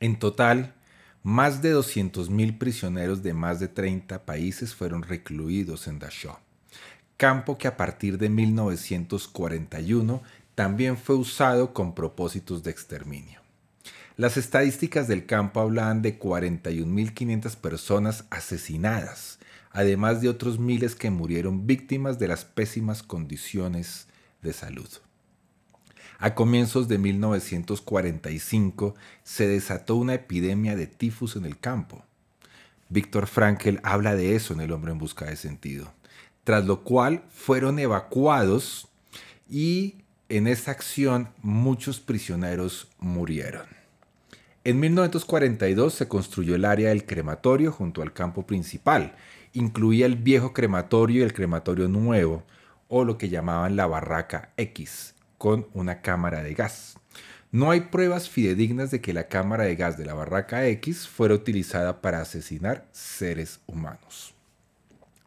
En 0.00 0.18
total, 0.18 0.74
más 1.22 1.60
de 1.60 1.74
200.000 1.74 2.58
prisioneros 2.58 3.22
de 3.22 3.34
más 3.34 3.60
de 3.60 3.68
30 3.68 4.24
países 4.24 4.74
fueron 4.74 5.02
recluidos 5.02 5.86
en 5.88 5.98
Dachau, 5.98 6.38
campo 7.16 7.56
que 7.58 7.68
a 7.68 7.76
partir 7.76 8.18
de 8.18 8.28
1941 8.28 10.22
también 10.54 10.96
fue 10.96 11.16
usado 11.16 11.72
con 11.72 11.94
propósitos 11.94 12.62
de 12.62 12.70
exterminio. 12.70 13.43
Las 14.16 14.36
estadísticas 14.36 15.08
del 15.08 15.26
campo 15.26 15.58
hablan 15.58 16.00
de 16.00 16.20
41.500 16.20 17.56
personas 17.56 18.26
asesinadas, 18.30 19.40
además 19.72 20.20
de 20.20 20.28
otros 20.28 20.60
miles 20.60 20.94
que 20.94 21.10
murieron 21.10 21.66
víctimas 21.66 22.20
de 22.20 22.28
las 22.28 22.44
pésimas 22.44 23.02
condiciones 23.02 24.06
de 24.40 24.52
salud. 24.52 24.88
A 26.20 26.36
comienzos 26.36 26.86
de 26.86 26.98
1945 26.98 28.94
se 29.24 29.48
desató 29.48 29.96
una 29.96 30.14
epidemia 30.14 30.76
de 30.76 30.86
tifus 30.86 31.34
en 31.34 31.44
el 31.44 31.58
campo. 31.58 32.04
Víctor 32.88 33.26
Frankel 33.26 33.80
habla 33.82 34.14
de 34.14 34.36
eso 34.36 34.54
en 34.54 34.60
El 34.60 34.70
hombre 34.70 34.92
en 34.92 34.98
busca 34.98 35.24
de 35.24 35.34
sentido, 35.34 35.92
tras 36.44 36.64
lo 36.66 36.84
cual 36.84 37.24
fueron 37.30 37.80
evacuados 37.80 38.86
y 39.50 39.96
en 40.28 40.46
esa 40.46 40.70
acción 40.70 41.30
muchos 41.42 41.98
prisioneros 41.98 42.86
murieron. 43.00 43.83
En 44.66 44.80
1942 44.80 45.92
se 45.92 46.08
construyó 46.08 46.54
el 46.54 46.64
área 46.64 46.88
del 46.88 47.04
crematorio 47.04 47.70
junto 47.70 48.00
al 48.00 48.14
campo 48.14 48.46
principal. 48.46 49.14
Incluía 49.52 50.06
el 50.06 50.16
viejo 50.16 50.54
crematorio 50.54 51.20
y 51.20 51.22
el 51.22 51.34
crematorio 51.34 51.86
nuevo, 51.86 52.44
o 52.88 53.04
lo 53.04 53.18
que 53.18 53.28
llamaban 53.28 53.76
la 53.76 53.86
barraca 53.86 54.52
X, 54.56 55.14
con 55.36 55.68
una 55.74 56.00
cámara 56.00 56.42
de 56.42 56.54
gas. 56.54 56.96
No 57.52 57.70
hay 57.70 57.82
pruebas 57.82 58.30
fidedignas 58.30 58.90
de 58.90 59.02
que 59.02 59.12
la 59.12 59.28
cámara 59.28 59.64
de 59.64 59.76
gas 59.76 59.98
de 59.98 60.06
la 60.06 60.14
barraca 60.14 60.66
X 60.66 61.08
fuera 61.08 61.34
utilizada 61.34 62.00
para 62.00 62.22
asesinar 62.22 62.86
seres 62.90 63.60
humanos. 63.66 64.34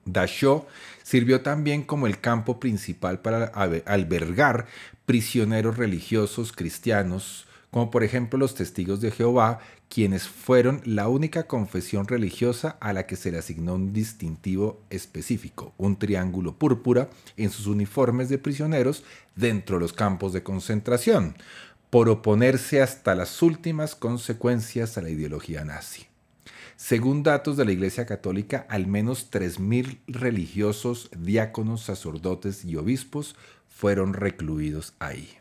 Dachau 0.03 0.65
sirvió 1.03 1.41
también 1.41 1.83
como 1.83 2.07
el 2.07 2.19
campo 2.19 2.59
principal 2.59 3.19
para 3.19 3.45
albergar 3.45 4.65
prisioneros 5.05 5.77
religiosos 5.77 6.51
cristianos, 6.51 7.46
como 7.77 7.91
por 7.91 8.03
ejemplo 8.03 8.39
los 8.39 8.55
testigos 8.55 9.01
de 9.01 9.11
Jehová, 9.11 9.59
quienes 9.87 10.27
fueron 10.27 10.81
la 10.83 11.09
única 11.09 11.45
confesión 11.45 12.07
religiosa 12.07 12.75
a 12.79 12.91
la 12.91 13.05
que 13.05 13.15
se 13.15 13.31
le 13.31 13.37
asignó 13.37 13.75
un 13.75 13.93
distintivo 13.93 14.81
específico, 14.89 15.75
un 15.77 15.95
triángulo 15.99 16.57
púrpura 16.57 17.11
en 17.35 17.51
sus 17.51 17.67
uniformes 17.67 18.29
de 18.29 18.39
prisioneros 18.39 19.03
dentro 19.35 19.75
de 19.75 19.81
los 19.81 19.93
campos 19.93 20.33
de 20.33 20.41
concentración, 20.41 21.35
por 21.91 22.09
oponerse 22.09 22.81
hasta 22.81 23.13
las 23.13 23.43
últimas 23.43 23.93
consecuencias 23.93 24.97
a 24.97 25.03
la 25.03 25.11
ideología 25.11 25.63
nazi. 25.63 26.07
Según 26.77 27.21
datos 27.21 27.57
de 27.57 27.65
la 27.65 27.73
Iglesia 27.73 28.07
Católica, 28.07 28.65
al 28.69 28.87
menos 28.87 29.29
3.000 29.29 29.99
religiosos, 30.07 31.11
diáconos, 31.15 31.83
sacerdotes 31.83 32.65
y 32.65 32.75
obispos 32.75 33.35
fueron 33.67 34.15
recluidos 34.15 34.95
ahí. 34.97 35.37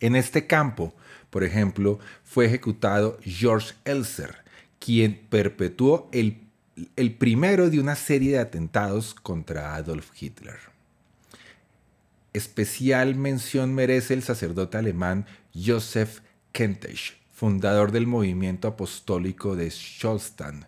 En 0.00 0.16
este 0.16 0.46
campo, 0.46 0.94
por 1.30 1.44
ejemplo, 1.44 1.98
fue 2.24 2.46
ejecutado 2.46 3.18
George 3.22 3.74
Elser, 3.84 4.36
quien 4.78 5.26
perpetuó 5.28 6.08
el, 6.12 6.42
el 6.96 7.14
primero 7.14 7.70
de 7.70 7.80
una 7.80 7.96
serie 7.96 8.32
de 8.32 8.38
atentados 8.38 9.14
contra 9.14 9.74
Adolf 9.74 10.10
Hitler. 10.20 10.58
Especial 12.32 13.14
mención 13.14 13.74
merece 13.74 14.12
el 14.12 14.22
sacerdote 14.22 14.76
alemán 14.76 15.26
Joseph 15.54 16.20
Kentisch, 16.52 17.16
fundador 17.32 17.92
del 17.92 18.06
movimiento 18.06 18.68
apostólico 18.68 19.56
de 19.56 19.70
Scholstan, 19.70 20.66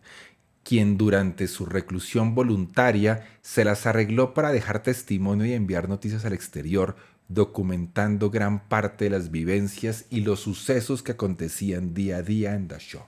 quien 0.64 0.98
durante 0.98 1.46
su 1.46 1.64
reclusión 1.64 2.34
voluntaria 2.34 3.26
se 3.40 3.64
las 3.64 3.86
arregló 3.86 4.34
para 4.34 4.52
dejar 4.52 4.82
testimonio 4.82 5.46
y 5.46 5.54
enviar 5.54 5.88
noticias 5.88 6.24
al 6.26 6.34
exterior, 6.34 6.96
documentando 7.28 8.30
gran 8.30 8.68
parte 8.68 9.04
de 9.04 9.10
las 9.10 9.30
vivencias 9.30 10.06
y 10.10 10.20
los 10.22 10.40
sucesos 10.40 11.02
que 11.02 11.12
acontecían 11.12 11.94
día 11.94 12.18
a 12.18 12.22
día 12.22 12.54
en 12.54 12.68
Dachau. 12.68 13.06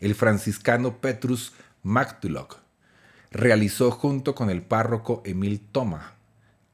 El 0.00 0.14
franciscano 0.14 1.00
Petrus 1.00 1.52
Magdulok 1.82 2.58
realizó 3.30 3.90
junto 3.90 4.34
con 4.34 4.48
el 4.50 4.62
párroco 4.62 5.22
Emil 5.24 5.60
Thoma 5.60 6.14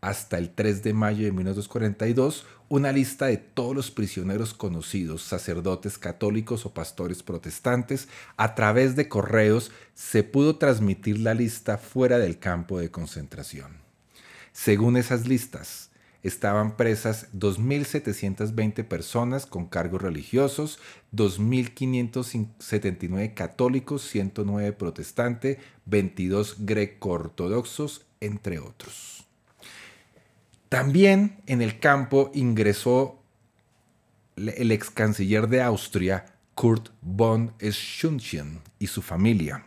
hasta 0.00 0.36
el 0.36 0.50
3 0.50 0.82
de 0.82 0.92
mayo 0.92 1.24
de 1.24 1.32
1942 1.32 2.44
una 2.68 2.92
lista 2.92 3.26
de 3.26 3.38
todos 3.38 3.74
los 3.74 3.90
prisioneros 3.90 4.52
conocidos, 4.52 5.22
sacerdotes 5.22 5.96
católicos 5.96 6.66
o 6.66 6.74
pastores 6.74 7.22
protestantes. 7.22 8.08
A 8.36 8.54
través 8.54 8.96
de 8.96 9.08
correos 9.08 9.70
se 9.94 10.22
pudo 10.22 10.56
transmitir 10.56 11.18
la 11.18 11.34
lista 11.34 11.78
fuera 11.78 12.18
del 12.18 12.38
campo 12.38 12.78
de 12.78 12.90
concentración. 12.90 13.78
Según 14.52 14.96
esas 14.96 15.26
listas, 15.26 15.90
estaban 16.24 16.76
presas 16.76 17.28
2.720 17.34 18.84
personas 18.84 19.46
con 19.46 19.66
cargos 19.66 20.02
religiosos, 20.02 20.80
2.579 21.12 23.34
católicos, 23.34 24.02
109 24.08 24.72
protestantes, 24.72 25.58
22 25.84 26.66
greco-ortodoxos, 26.66 28.06
entre 28.20 28.58
otros. 28.58 29.28
También 30.70 31.36
en 31.46 31.62
el 31.62 31.78
campo 31.78 32.32
ingresó 32.34 33.20
el 34.36 34.72
ex 34.72 34.90
canciller 34.90 35.46
de 35.46 35.62
Austria, 35.62 36.24
Kurt 36.54 36.88
von 37.02 37.52
Schunchen, 37.60 38.60
y 38.78 38.86
su 38.86 39.02
familia. 39.02 39.66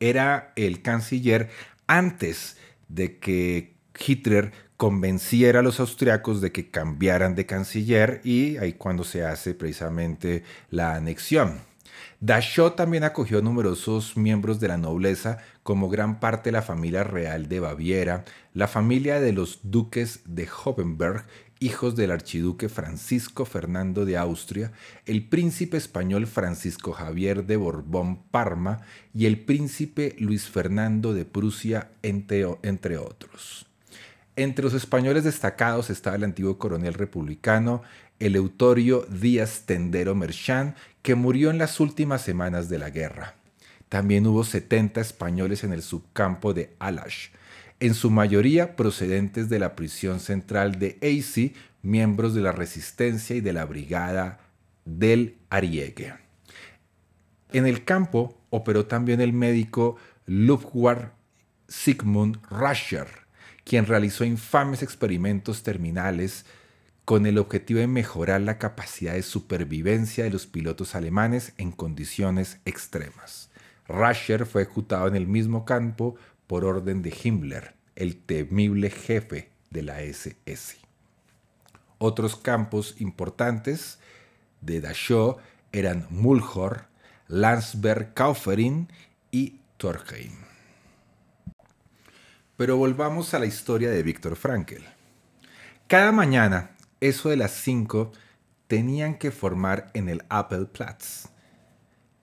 Era 0.00 0.52
el 0.56 0.80
canciller 0.82 1.50
antes 1.86 2.56
de 2.88 3.18
que 3.18 3.76
Hitler 3.98 4.52
convenciera 4.76 5.60
a 5.60 5.62
los 5.62 5.80
austriacos 5.80 6.40
de 6.40 6.52
que 6.52 6.70
cambiaran 6.70 7.34
de 7.34 7.46
canciller 7.46 8.20
y 8.24 8.58
ahí 8.58 8.74
cuando 8.74 9.04
se 9.04 9.24
hace 9.24 9.54
precisamente 9.54 10.42
la 10.70 10.94
anexión. 10.94 11.60
Dachau 12.20 12.72
también 12.72 13.04
acogió 13.04 13.42
numerosos 13.42 14.16
miembros 14.16 14.58
de 14.60 14.68
la 14.68 14.76
nobleza, 14.76 15.38
como 15.62 15.88
gran 15.88 16.20
parte 16.20 16.48
de 16.48 16.52
la 16.52 16.62
familia 16.62 17.04
real 17.04 17.48
de 17.48 17.60
Baviera, 17.60 18.24
la 18.54 18.68
familia 18.68 19.20
de 19.20 19.32
los 19.32 19.60
duques 19.62 20.20
de 20.24 20.48
Hohenberg, 20.48 21.24
hijos 21.58 21.96
del 21.96 22.10
archiduque 22.10 22.68
Francisco 22.68 23.44
Fernando 23.44 24.04
de 24.04 24.16
Austria, 24.16 24.72
el 25.06 25.26
príncipe 25.26 25.76
español 25.76 26.26
Francisco 26.26 26.92
Javier 26.92 27.44
de 27.46 27.56
Borbón 27.56 28.22
Parma 28.30 28.82
y 29.14 29.26
el 29.26 29.40
príncipe 29.40 30.16
Luis 30.18 30.48
Fernando 30.48 31.14
de 31.14 31.24
Prusia, 31.24 31.90
entre, 32.02 32.46
entre 32.62 32.98
otros. 32.98 33.66
Entre 34.36 34.62
los 34.62 34.74
españoles 34.74 35.24
destacados 35.24 35.88
estaba 35.88 36.16
el 36.16 36.24
antiguo 36.24 36.58
coronel 36.58 36.92
republicano 36.92 37.82
Eleutorio 38.18 39.06
Díaz 39.08 39.62
Tendero 39.64 40.14
Merchán, 40.14 40.74
que 41.00 41.14
murió 41.14 41.50
en 41.50 41.56
las 41.56 41.80
últimas 41.80 42.20
semanas 42.20 42.68
de 42.68 42.78
la 42.78 42.90
guerra. 42.90 43.34
También 43.88 44.26
hubo 44.26 44.44
70 44.44 45.00
españoles 45.00 45.64
en 45.64 45.72
el 45.72 45.82
subcampo 45.82 46.52
de 46.52 46.74
Alash, 46.78 47.28
en 47.80 47.94
su 47.94 48.10
mayoría 48.10 48.76
procedentes 48.76 49.48
de 49.48 49.58
la 49.58 49.74
prisión 49.74 50.20
central 50.20 50.78
de 50.78 50.98
Eisi, 51.00 51.54
miembros 51.82 52.34
de 52.34 52.42
la 52.42 52.52
resistencia 52.52 53.36
y 53.36 53.40
de 53.40 53.54
la 53.54 53.64
brigada 53.64 54.40
del 54.84 55.36
Ariegue. 55.48 56.12
En 57.52 57.66
el 57.66 57.84
campo 57.84 58.38
operó 58.50 58.84
también 58.84 59.22
el 59.22 59.32
médico 59.32 59.96
Luftwar 60.26 61.14
Sigmund 61.68 62.38
Rascher, 62.50 63.25
quien 63.66 63.84
realizó 63.84 64.24
infames 64.24 64.84
experimentos 64.84 65.64
terminales 65.64 66.46
con 67.04 67.26
el 67.26 67.36
objetivo 67.36 67.80
de 67.80 67.88
mejorar 67.88 68.40
la 68.40 68.58
capacidad 68.58 69.14
de 69.14 69.24
supervivencia 69.24 70.22
de 70.22 70.30
los 70.30 70.46
pilotos 70.46 70.94
alemanes 70.94 71.52
en 71.58 71.72
condiciones 71.72 72.60
extremas. 72.64 73.50
Rascher 73.88 74.46
fue 74.46 74.62
ejecutado 74.62 75.08
en 75.08 75.16
el 75.16 75.26
mismo 75.26 75.64
campo 75.64 76.14
por 76.46 76.64
orden 76.64 77.02
de 77.02 77.12
Himmler, 77.22 77.74
el 77.96 78.16
temible 78.16 78.88
jefe 78.88 79.50
de 79.70 79.82
la 79.82 80.00
SS. 80.00 80.76
Otros 81.98 82.36
campos 82.36 82.94
importantes 83.00 83.98
de 84.60 84.80
Dachau 84.80 85.38
eran 85.72 86.06
Mulhor, 86.10 86.86
Landsberg-Kaufering 87.28 88.86
y 89.32 89.58
Torheim. 89.76 90.55
Pero 92.56 92.76
volvamos 92.78 93.34
a 93.34 93.38
la 93.38 93.46
historia 93.46 93.90
de 93.90 94.02
Viktor 94.02 94.34
Frankl. 94.34 94.82
Cada 95.88 96.10
mañana 96.10 96.70
eso 97.00 97.28
de 97.28 97.36
las 97.36 97.52
5 97.52 98.12
tenían 98.66 99.18
que 99.18 99.30
formar 99.30 99.90
en 99.92 100.08
el 100.08 100.24
Appelplatz. 100.30 101.28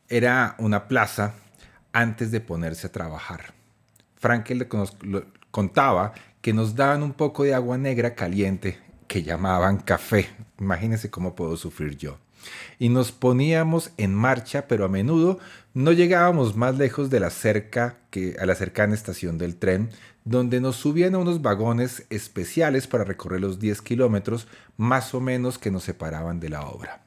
Era 0.09 0.55
una 0.57 0.87
plaza 0.87 1.35
antes 1.91 2.31
de 2.31 2.41
ponerse 2.41 2.87
a 2.87 2.91
trabajar. 2.91 3.53
Frankel 4.15 4.59
le 4.59 4.67
contaba 5.51 6.13
que 6.41 6.53
nos 6.53 6.75
daban 6.75 7.03
un 7.03 7.13
poco 7.13 7.43
de 7.43 7.53
agua 7.53 7.77
negra 7.77 8.15
caliente 8.15 8.79
que 9.07 9.23
llamaban 9.23 9.77
café. 9.77 10.29
Imagínense 10.59 11.11
cómo 11.11 11.35
puedo 11.35 11.55
sufrir 11.57 11.95
yo. 11.95 12.17
Y 12.79 12.89
nos 12.89 13.11
poníamos 13.11 13.91
en 13.97 14.13
marcha, 14.13 14.67
pero 14.67 14.85
a 14.85 14.89
menudo 14.89 15.39
no 15.73 15.91
llegábamos 15.91 16.55
más 16.55 16.77
lejos 16.77 17.09
de 17.09 17.19
la 17.19 17.29
cerca 17.29 17.97
que 18.09 18.35
a 18.39 18.45
la 18.45 18.55
cercana 18.55 18.93
estación 18.93 19.37
del 19.37 19.55
tren, 19.55 19.89
donde 20.25 20.61
nos 20.61 20.77
subían 20.77 21.15
a 21.15 21.19
unos 21.19 21.41
vagones 21.41 22.05
especiales 22.09 22.87
para 22.87 23.03
recorrer 23.03 23.41
los 23.41 23.59
10 23.59 23.81
kilómetros 23.81 24.47
más 24.77 25.13
o 25.13 25.19
menos 25.19 25.57
que 25.57 25.71
nos 25.71 25.83
separaban 25.83 26.39
de 26.39 26.49
la 26.49 26.61
obra. 26.63 27.03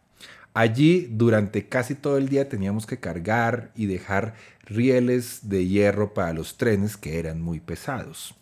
Allí 0.52 1.08
durante 1.10 1.68
casi 1.68 1.94
todo 1.94 2.16
el 2.16 2.28
día 2.28 2.48
teníamos 2.48 2.86
que 2.86 2.98
cargar 2.98 3.72
y 3.74 3.86
dejar 3.86 4.34
rieles 4.64 5.48
de 5.48 5.66
hierro 5.66 6.14
para 6.14 6.32
los 6.32 6.56
trenes 6.56 6.96
que 6.96 7.18
eran 7.18 7.42
muy 7.42 7.60
pesados. 7.60 8.34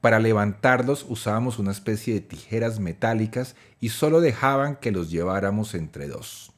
Para 0.00 0.18
levantarlos 0.18 1.06
usábamos 1.08 1.60
una 1.60 1.70
especie 1.70 2.14
de 2.14 2.20
tijeras 2.20 2.80
metálicas 2.80 3.54
y 3.78 3.90
solo 3.90 4.20
dejaban 4.20 4.74
que 4.76 4.90
los 4.90 5.10
lleváramos 5.10 5.74
entre 5.74 6.08
dos. 6.08 6.52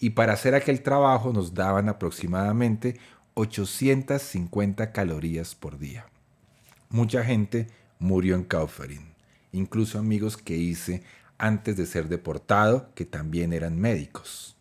Y 0.00 0.10
para 0.10 0.32
hacer 0.32 0.54
aquel 0.54 0.82
trabajo 0.82 1.32
nos 1.34 1.52
daban 1.52 1.90
aproximadamente 1.90 2.98
850 3.34 4.92
calorías 4.92 5.54
por 5.54 5.78
día. 5.78 6.06
Mucha 6.88 7.24
gente 7.24 7.66
murió 7.98 8.36
en 8.36 8.44
Kaufering, 8.44 9.14
incluso 9.52 9.98
amigos 9.98 10.36
que 10.36 10.56
hice 10.56 11.02
antes 11.38 11.76
de 11.76 11.86
ser 11.86 12.08
deportado 12.08 12.90
que 12.94 13.04
también 13.04 13.52
eran 13.52 13.78
médicos. 13.78 14.56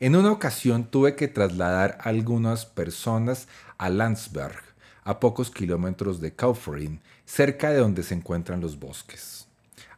En 0.00 0.16
una 0.16 0.32
ocasión 0.32 0.90
tuve 0.90 1.14
que 1.14 1.28
trasladar 1.28 1.98
a 2.00 2.08
algunas 2.08 2.66
personas 2.66 3.46
a 3.78 3.88
Landsberg, 3.88 4.60
a 5.04 5.20
pocos 5.20 5.50
kilómetros 5.50 6.20
de 6.20 6.34
Kaufering, 6.34 7.00
cerca 7.24 7.70
de 7.70 7.78
donde 7.78 8.02
se 8.02 8.14
encuentran 8.14 8.60
los 8.60 8.78
bosques. 8.78 9.46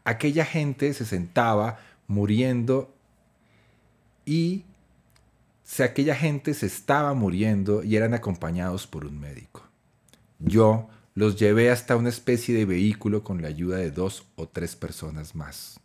Aquella 0.05 0.45
gente 0.45 0.93
se 0.93 1.07
sentaba 1.07 1.79
muriendo 2.07 2.95
y 4.27 4.65
si 5.63 5.83
aquella 5.83 6.15
gente 6.15 6.53
se 6.53 6.67
estaba 6.67 7.15
muriendo 7.15 7.83
y 7.83 7.97
eran 7.97 8.13
acompañados 8.13 8.87
por 8.87 9.07
un 9.07 9.19
médico. 9.19 9.63
Yo 10.39 10.89
los 11.15 11.37
llevé 11.37 11.71
hasta 11.71 11.97
una 11.97 12.09
especie 12.09 12.55
de 12.55 12.65
vehículo 12.65 13.23
con 13.23 13.41
la 13.41 13.49
ayuda 13.49 13.77
de 13.77 13.91
dos 13.91 14.27
o 14.35 14.49
tres 14.49 14.75
personas 14.75 15.35
más. 15.35 15.81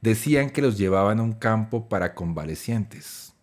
Decían 0.00 0.50
que 0.50 0.62
los 0.62 0.78
llevaban 0.78 1.18
a 1.18 1.24
un 1.24 1.32
campo 1.32 1.88
para 1.88 2.14
convalecientes. 2.14 3.34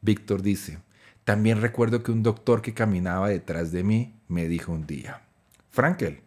Víctor 0.00 0.42
dice, 0.42 0.78
también 1.24 1.60
recuerdo 1.60 2.02
que 2.04 2.12
un 2.12 2.22
doctor 2.22 2.62
que 2.62 2.74
caminaba 2.74 3.28
detrás 3.28 3.72
de 3.72 3.82
mí 3.82 4.14
me 4.28 4.46
dijo 4.46 4.72
un 4.72 4.86
día, 4.86 5.22
Frankel, 5.70 6.22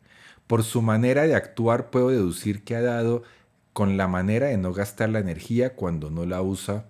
por 0.47 0.63
su 0.63 0.81
manera 0.81 1.23
de 1.23 1.35
actuar 1.35 1.89
puedo 1.89 2.09
deducir 2.09 2.63
que 2.63 2.75
ha 2.75 2.81
dado 2.81 3.23
con 3.71 3.95
la 3.95 4.09
manera 4.09 4.47
de 4.47 4.57
no 4.57 4.73
gastar 4.73 5.09
la 5.09 5.19
energía 5.19 5.75
cuando 5.75 6.09
no 6.09 6.25
la 6.25 6.41
usa, 6.41 6.87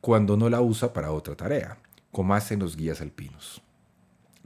cuando 0.00 0.36
no 0.36 0.48
la 0.48 0.60
usa 0.60 0.92
para 0.92 1.10
otra 1.10 1.34
tarea, 1.34 1.78
como 2.12 2.34
hacen 2.34 2.60
los 2.60 2.76
guías 2.76 3.00
alpinos. 3.00 3.60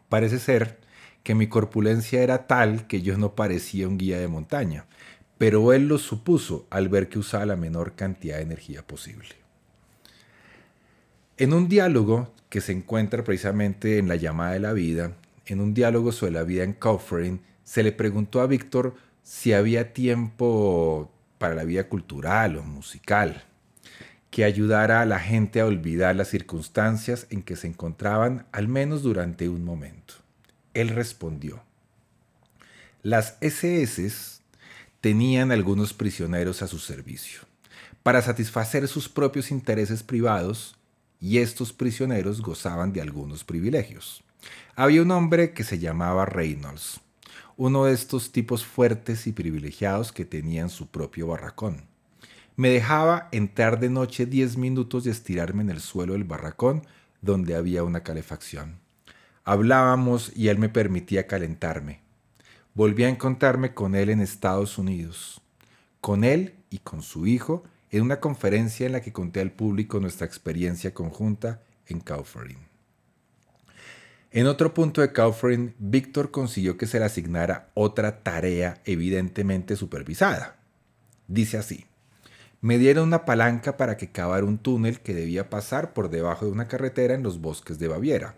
Parece 0.08 0.38
ser 0.38 0.80
que 1.22 1.34
mi 1.34 1.48
corpulencia 1.48 2.22
era 2.22 2.46
tal 2.46 2.86
que 2.86 3.02
yo 3.02 3.18
no 3.18 3.34
parecía 3.34 3.88
un 3.88 3.98
guía 3.98 4.18
de 4.18 4.28
montaña, 4.28 4.86
pero 5.38 5.72
él 5.72 5.88
lo 5.88 5.98
supuso 5.98 6.66
al 6.70 6.88
ver 6.88 7.08
que 7.08 7.18
usaba 7.18 7.46
la 7.46 7.56
menor 7.56 7.94
cantidad 7.94 8.36
de 8.36 8.42
energía 8.42 8.86
posible. 8.86 9.28
En 11.36 11.52
un 11.52 11.68
diálogo 11.68 12.32
que 12.50 12.60
se 12.60 12.72
encuentra 12.72 13.24
precisamente 13.24 13.98
en 13.98 14.08
La 14.08 14.16
llamada 14.16 14.52
de 14.52 14.60
la 14.60 14.72
vida, 14.72 15.12
en 15.46 15.60
un 15.60 15.72
diálogo 15.72 16.12
sobre 16.12 16.32
la 16.32 16.42
vida 16.42 16.64
en 16.64 16.74
Kaufering, 16.74 17.40
se 17.64 17.82
le 17.82 17.92
preguntó 17.92 18.40
a 18.40 18.46
Víctor 18.46 18.94
si 19.22 19.52
había 19.52 19.92
tiempo 19.92 21.10
para 21.38 21.54
la 21.54 21.64
vida 21.64 21.88
cultural 21.88 22.56
o 22.56 22.62
musical 22.62 23.44
que 24.30 24.44
ayudara 24.44 25.00
a 25.00 25.06
la 25.06 25.18
gente 25.18 25.60
a 25.60 25.66
olvidar 25.66 26.14
las 26.14 26.28
circunstancias 26.28 27.26
en 27.30 27.42
que 27.42 27.56
se 27.56 27.66
encontraban 27.66 28.46
al 28.52 28.68
menos 28.68 29.02
durante 29.02 29.48
un 29.48 29.64
momento. 29.64 30.14
Él 30.74 30.88
respondió, 30.88 31.62
las 33.02 33.36
SS 33.40 34.40
tenían 35.00 35.52
algunos 35.52 35.94
prisioneros 35.94 36.62
a 36.62 36.66
su 36.66 36.78
servicio 36.78 37.40
para 38.02 38.22
satisfacer 38.22 38.86
sus 38.88 39.08
propios 39.08 39.50
intereses 39.50 40.02
privados 40.02 40.76
y 41.20 41.38
estos 41.38 41.72
prisioneros 41.72 42.40
gozaban 42.40 42.92
de 42.92 43.00
algunos 43.00 43.44
privilegios. 43.44 44.22
Había 44.74 45.02
un 45.02 45.10
hombre 45.10 45.52
que 45.52 45.64
se 45.64 45.78
llamaba 45.78 46.24
Reynolds, 46.24 47.00
uno 47.56 47.84
de 47.84 47.92
estos 47.92 48.32
tipos 48.32 48.64
fuertes 48.64 49.26
y 49.26 49.32
privilegiados 49.32 50.12
que 50.12 50.24
tenían 50.24 50.70
su 50.70 50.86
propio 50.86 51.26
barracón. 51.26 51.84
Me 52.56 52.70
dejaba 52.70 53.28
entrar 53.32 53.80
de 53.80 53.90
noche 53.90 54.26
diez 54.26 54.56
minutos 54.56 55.06
y 55.06 55.10
estirarme 55.10 55.62
en 55.62 55.70
el 55.70 55.80
suelo 55.80 56.14
del 56.14 56.24
barracón 56.24 56.86
donde 57.22 57.54
había 57.54 57.84
una 57.84 58.02
calefacción. 58.02 58.79
Hablábamos 59.50 60.30
y 60.36 60.46
él 60.46 60.58
me 60.58 60.68
permitía 60.68 61.26
calentarme. 61.26 62.02
Volví 62.72 63.02
a 63.02 63.08
encontrarme 63.08 63.74
con 63.74 63.96
él 63.96 64.08
en 64.08 64.20
Estados 64.20 64.78
Unidos. 64.78 65.40
Con 66.00 66.22
él 66.22 66.54
y 66.70 66.78
con 66.78 67.02
su 67.02 67.26
hijo 67.26 67.64
en 67.90 68.02
una 68.02 68.20
conferencia 68.20 68.86
en 68.86 68.92
la 68.92 69.00
que 69.00 69.12
conté 69.12 69.40
al 69.40 69.50
público 69.50 69.98
nuestra 69.98 70.24
experiencia 70.24 70.94
conjunta 70.94 71.62
en 71.88 71.98
Kaufering. 71.98 72.60
En 74.30 74.46
otro 74.46 74.72
punto 74.72 75.00
de 75.00 75.12
Kaufering, 75.12 75.74
Víctor 75.80 76.30
consiguió 76.30 76.76
que 76.76 76.86
se 76.86 77.00
le 77.00 77.06
asignara 77.06 77.70
otra 77.74 78.22
tarea 78.22 78.80
evidentemente 78.84 79.74
supervisada. 79.74 80.60
Dice 81.26 81.58
así, 81.58 81.86
me 82.60 82.78
dieron 82.78 83.08
una 83.08 83.24
palanca 83.24 83.76
para 83.76 83.96
que 83.96 84.12
cavara 84.12 84.44
un 84.44 84.58
túnel 84.58 85.00
que 85.00 85.12
debía 85.12 85.50
pasar 85.50 85.92
por 85.92 86.08
debajo 86.08 86.46
de 86.46 86.52
una 86.52 86.68
carretera 86.68 87.14
en 87.14 87.24
los 87.24 87.40
bosques 87.40 87.80
de 87.80 87.88
Baviera. 87.88 88.36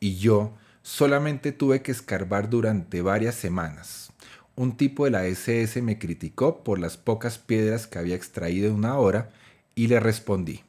Y 0.00 0.16
yo 0.16 0.54
solamente 0.82 1.52
tuve 1.52 1.82
que 1.82 1.92
escarbar 1.92 2.50
durante 2.50 3.02
varias 3.02 3.36
semanas. 3.36 4.12
Un 4.56 4.76
tipo 4.76 5.04
de 5.04 5.12
la 5.12 5.26
SS 5.26 5.80
me 5.82 5.98
criticó 5.98 6.64
por 6.64 6.78
las 6.78 6.96
pocas 6.96 7.38
piedras 7.38 7.86
que 7.86 7.98
había 7.98 8.16
extraído 8.16 8.68
en 8.68 8.74
una 8.74 8.98
hora 8.98 9.30
y 9.74 9.86
le 9.86 10.00
respondí, 10.00 10.64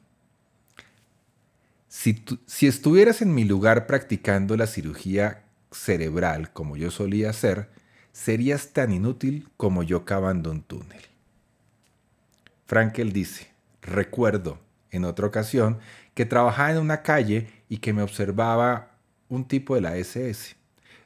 si, 1.91 2.67
estuvieras 2.67 3.21
en 3.21 3.35
mi 3.35 3.43
lugar 3.43 3.85
practicando 3.85 4.55
la 4.55 4.65
cirugía 4.65 5.43
cerebral 5.71 6.53
como 6.53 6.77
yo 6.77 6.89
solía 6.89 7.29
hacer, 7.29 7.67
serías 8.13 8.69
tan 8.69 8.93
inútil 8.93 9.49
como 9.57 9.83
yo 9.83 10.05
cavando 10.05 10.51
un 10.51 10.61
túnel. 10.61 11.01
Frankel 12.65 13.11
dice, 13.11 13.51
recuerdo 13.81 14.57
en 14.89 15.03
otra 15.03 15.27
ocasión 15.27 15.79
que 16.13 16.25
trabajaba 16.25 16.71
en 16.71 16.77
una 16.77 17.03
calle 17.03 17.49
y 17.67 17.79
que 17.79 17.91
me 17.91 18.03
observaba 18.03 18.90
un 19.31 19.45
tipo 19.45 19.75
de 19.75 19.81
la 19.81 19.95
SS. 19.95 20.55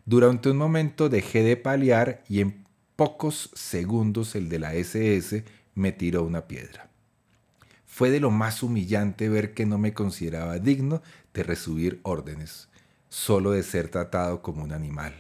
Durante 0.04 0.50
un 0.50 0.58
momento 0.58 1.10
dejé 1.10 1.44
de 1.44 1.58
paliar 1.58 2.24
y 2.28 2.42
en 2.42 2.66
pocos 2.96 3.52
segundos 3.54 4.36
el 4.36 4.50
de 4.50 4.60
la 4.60 4.74
SS 4.74 5.46
me 5.76 5.92
tiró 5.92 6.24
una 6.24 6.48
piedra. 6.48 6.90
Fue 7.86 8.10
de 8.10 8.20
lo 8.20 8.32
más 8.32 8.64
humillante 8.64 9.30
ver 9.30 9.54
que 9.54 9.66
no 9.66 9.78
me 9.78 9.94
consideraba 9.94 10.60
digno 10.60 11.02
de 11.34 11.44
recibir 11.44 12.00
órdenes, 12.04 12.68
solo 13.10 13.52
de 13.52 13.64
ser 13.64 13.90
tratado 13.90 14.42
como 14.42 14.64
un 14.64 14.74
animal. 14.74 15.14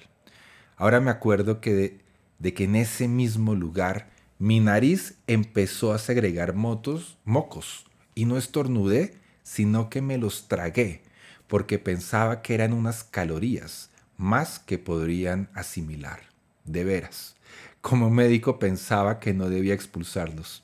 Ahora 0.76 1.00
me 1.00 1.12
acuerdo 1.12 1.62
que 1.62 1.74
de, 1.74 2.00
de 2.40 2.54
que 2.54 2.64
en 2.64 2.76
ese 2.76 3.08
mismo 3.08 3.54
lugar 3.54 4.10
mi 4.40 4.60
nariz 4.60 5.20
empezó 5.28 5.94
a 5.94 6.00
segregar 6.00 6.56
motos, 6.56 7.18
mocos 7.24 7.86
y 8.16 8.26
no 8.26 8.38
estornudé, 8.38 9.14
sino 9.44 9.90
que 9.90 10.02
me 10.02 10.18
los 10.18 10.48
tragué, 10.48 11.05
porque 11.48 11.80
pensaba 11.80 12.42
que 12.42 12.54
eran 12.54 12.74
unas 12.74 13.04
calorías 13.04 13.90
más 14.18 14.60
que 14.60 14.78
podrían 14.78 15.50
asimilar. 15.54 16.22
De 16.64 16.84
veras, 16.84 17.36
como 17.82 18.10
médico 18.10 18.58
pensaba 18.58 19.20
que 19.20 19.34
no 19.34 19.50
debía 19.50 19.74
expulsarlos. 19.74 20.64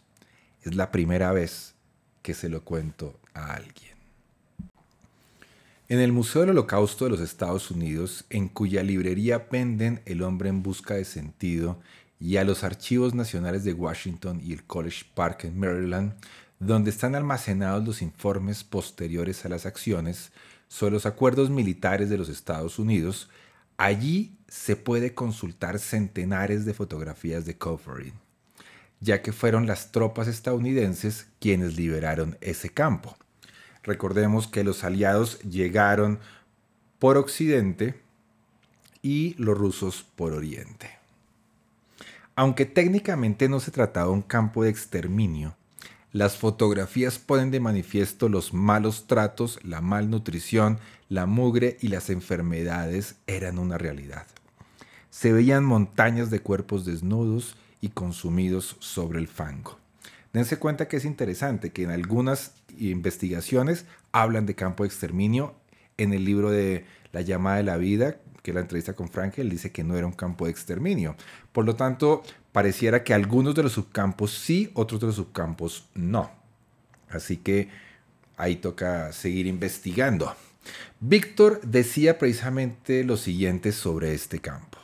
Es 0.63 0.75
la 0.75 0.91
primera 0.91 1.31
vez 1.31 1.75
que 2.21 2.33
se 2.33 2.49
lo 2.49 2.63
cuento 2.63 3.19
a 3.33 3.53
alguien. 3.53 3.91
En 5.89 5.99
el 5.99 6.13
Museo 6.13 6.41
del 6.41 6.51
Holocausto 6.51 7.05
de 7.05 7.11
los 7.11 7.19
Estados 7.19 7.69
Unidos, 7.69 8.23
en 8.29 8.47
cuya 8.47 8.81
librería 8.81 9.49
penden 9.49 10.01
El 10.05 10.23
hombre 10.23 10.49
en 10.49 10.63
busca 10.63 10.93
de 10.93 11.03
sentido 11.03 11.81
y 12.17 12.37
a 12.37 12.43
los 12.43 12.63
archivos 12.63 13.13
nacionales 13.13 13.63
de 13.63 13.73
Washington 13.73 14.39
y 14.41 14.53
el 14.53 14.63
College 14.63 15.05
Park 15.13 15.43
en 15.43 15.59
Maryland, 15.59 16.13
donde 16.59 16.91
están 16.91 17.15
almacenados 17.15 17.83
los 17.85 18.01
informes 18.01 18.63
posteriores 18.63 19.43
a 19.45 19.49
las 19.49 19.65
acciones 19.65 20.31
sobre 20.71 20.93
los 20.93 21.05
acuerdos 21.05 21.49
militares 21.49 22.09
de 22.09 22.17
los 22.17 22.29
Estados 22.29 22.79
Unidos, 22.79 23.29
allí 23.75 24.37
se 24.47 24.77
puede 24.77 25.13
consultar 25.13 25.79
centenares 25.79 26.63
de 26.63 26.73
fotografías 26.73 27.45
de 27.45 27.57
Covering 27.57 28.13
ya 29.01 29.21
que 29.21 29.33
fueron 29.33 29.67
las 29.67 29.91
tropas 29.91 30.27
estadounidenses 30.27 31.27
quienes 31.39 31.75
liberaron 31.75 32.37
ese 32.39 32.69
campo. 32.69 33.17
Recordemos 33.83 34.47
que 34.47 34.63
los 34.63 34.83
aliados 34.83 35.39
llegaron 35.39 36.19
por 36.99 37.17
occidente 37.17 37.99
y 39.01 39.33
los 39.39 39.57
rusos 39.57 40.05
por 40.15 40.33
oriente. 40.33 40.91
Aunque 42.35 42.65
técnicamente 42.65 43.49
no 43.49 43.59
se 43.59 43.71
trataba 43.71 44.05
de 44.05 44.13
un 44.13 44.21
campo 44.21 44.63
de 44.63 44.69
exterminio, 44.69 45.57
las 46.13 46.37
fotografías 46.37 47.19
ponen 47.19 47.51
de 47.51 47.61
manifiesto 47.61 48.27
los 48.27 48.53
malos 48.53 49.07
tratos, 49.07 49.59
la 49.63 49.79
malnutrición, 49.79 50.79
la 51.07 51.25
mugre 51.25 51.77
y 51.81 51.87
las 51.87 52.09
enfermedades 52.09 53.15
eran 53.27 53.59
una 53.59 53.77
realidad. 53.77 54.27
Se 55.09 55.31
veían 55.31 55.63
montañas 55.63 56.29
de 56.29 56.41
cuerpos 56.41 56.85
desnudos 56.85 57.55
y 57.79 57.89
consumidos 57.89 58.75
sobre 58.79 59.19
el 59.19 59.27
fango. 59.27 59.79
Dense 60.33 60.57
cuenta 60.57 60.87
que 60.87 60.97
es 60.97 61.05
interesante 61.05 61.71
que 61.71 61.83
en 61.83 61.91
algunas 61.91 62.53
investigaciones 62.77 63.85
hablan 64.11 64.45
de 64.45 64.55
campo 64.55 64.83
de 64.83 64.87
exterminio. 64.87 65.55
En 65.97 66.13
el 66.13 66.25
libro 66.25 66.51
de 66.51 66.85
La 67.11 67.21
llamada 67.21 67.57
de 67.57 67.63
la 67.63 67.77
vida, 67.77 68.17
que 68.41 68.53
la 68.53 68.61
entrevista 68.61 68.93
con 68.93 69.09
Frankel, 69.09 69.49
dice 69.49 69.71
que 69.71 69.83
no 69.83 69.97
era 69.97 70.07
un 70.07 70.13
campo 70.13 70.45
de 70.45 70.51
exterminio. 70.51 71.15
Por 71.51 71.65
lo 71.65 71.75
tanto, 71.75 72.23
pareciera 72.51 73.03
que 73.03 73.13
algunos 73.13 73.55
de 73.55 73.63
los 73.63 73.73
subcampos 73.73 74.31
sí, 74.31 74.71
otros 74.73 74.99
de 74.99 75.07
los 75.07 75.15
subcampos 75.15 75.87
no. 75.93 76.31
Así 77.09 77.37
que 77.37 77.69
ahí 78.37 78.55
toca 78.55 79.11
seguir 79.13 79.47
investigando. 79.47 80.35
Víctor 80.99 81.61
decía 81.61 82.17
precisamente 82.17 83.03
lo 83.03 83.17
siguiente 83.17 83.71
sobre 83.71 84.13
este 84.13 84.39
campo 84.39 84.81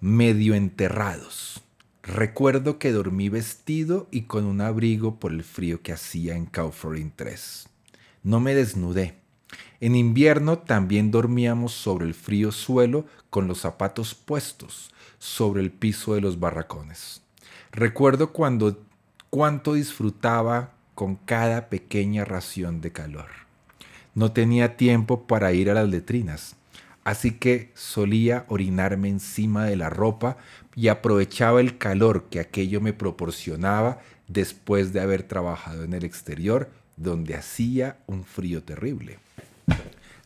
medio 0.00 0.54
enterrados. 0.54 1.60
Recuerdo 2.02 2.78
que 2.78 2.92
dormí 2.92 3.28
vestido 3.28 4.08
y 4.10 4.22
con 4.22 4.44
un 4.44 4.60
abrigo 4.60 5.18
por 5.18 5.32
el 5.32 5.42
frío 5.42 5.82
que 5.82 5.92
hacía 5.92 6.36
en 6.36 6.46
Kaufering 6.46 7.12
3. 7.14 7.68
No 8.22 8.40
me 8.40 8.54
desnudé. 8.54 9.16
En 9.80 9.94
invierno 9.94 10.58
también 10.58 11.10
dormíamos 11.10 11.72
sobre 11.72 12.06
el 12.06 12.14
frío 12.14 12.52
suelo 12.52 13.06
con 13.30 13.46
los 13.46 13.60
zapatos 13.60 14.14
puestos 14.14 14.90
sobre 15.18 15.62
el 15.62 15.70
piso 15.70 16.14
de 16.14 16.20
los 16.20 16.40
barracones. 16.40 17.22
Recuerdo 17.70 18.32
cuando 18.32 18.82
cuánto 19.30 19.74
disfrutaba 19.74 20.72
con 20.94 21.16
cada 21.16 21.68
pequeña 21.68 22.24
ración 22.24 22.80
de 22.80 22.92
calor. 22.92 23.28
No 24.14 24.32
tenía 24.32 24.76
tiempo 24.76 25.26
para 25.26 25.52
ir 25.52 25.70
a 25.70 25.74
las 25.74 25.88
letrinas 25.88 26.56
así 27.08 27.30
que 27.30 27.72
solía 27.74 28.44
orinarme 28.48 29.08
encima 29.08 29.64
de 29.64 29.76
la 29.76 29.88
ropa 29.88 30.36
y 30.76 30.88
aprovechaba 30.88 31.62
el 31.62 31.78
calor 31.78 32.24
que 32.28 32.38
aquello 32.38 32.82
me 32.82 32.92
proporcionaba 32.92 34.00
después 34.26 34.92
de 34.92 35.00
haber 35.00 35.22
trabajado 35.22 35.84
en 35.84 35.94
el 35.94 36.04
exterior, 36.04 36.70
donde 36.98 37.34
hacía 37.34 37.96
un 38.06 38.24
frío 38.24 38.62
terrible. 38.62 39.20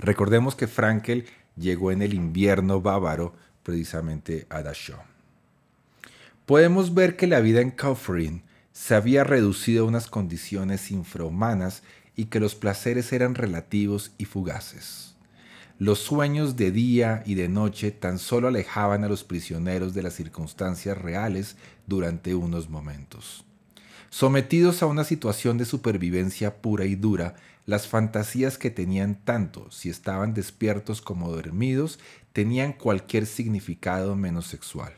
Recordemos 0.02 0.56
que 0.56 0.66
Frankel 0.66 1.26
llegó 1.56 1.92
en 1.92 2.02
el 2.02 2.12
invierno 2.12 2.80
bávaro 2.80 3.34
precisamente 3.62 4.46
a 4.50 4.62
Dachau. 4.62 4.98
Podemos 6.44 6.92
ver 6.92 7.16
que 7.16 7.28
la 7.28 7.40
vida 7.40 7.60
en 7.60 7.70
Kaufering 7.70 8.42
se 8.72 8.96
había 8.96 9.22
reducido 9.22 9.84
a 9.84 9.88
unas 9.88 10.08
condiciones 10.08 10.90
infrahumanas 10.90 11.84
y 12.16 12.26
que 12.26 12.40
los 12.40 12.56
placeres 12.56 13.12
eran 13.12 13.36
relativos 13.36 14.12
y 14.18 14.24
fugaces. 14.24 15.14
Los 15.78 16.00
sueños 16.00 16.56
de 16.56 16.72
día 16.72 17.22
y 17.24 17.34
de 17.34 17.48
noche 17.48 17.92
tan 17.92 18.18
solo 18.18 18.48
alejaban 18.48 19.04
a 19.04 19.08
los 19.08 19.24
prisioneros 19.24 19.94
de 19.94 20.02
las 20.02 20.14
circunstancias 20.14 20.98
reales 20.98 21.56
durante 21.86 22.34
unos 22.34 22.68
momentos. 22.68 23.44
Sometidos 24.12 24.82
a 24.82 24.86
una 24.86 25.04
situación 25.04 25.56
de 25.56 25.64
supervivencia 25.64 26.60
pura 26.60 26.84
y 26.84 26.96
dura, 26.96 27.34
las 27.64 27.88
fantasías 27.88 28.58
que 28.58 28.70
tenían 28.70 29.14
tanto 29.14 29.70
si 29.70 29.88
estaban 29.88 30.34
despiertos 30.34 31.00
como 31.00 31.30
dormidos 31.32 31.98
tenían 32.34 32.74
cualquier 32.74 33.24
significado 33.24 34.14
menos 34.14 34.46
sexual. 34.46 34.92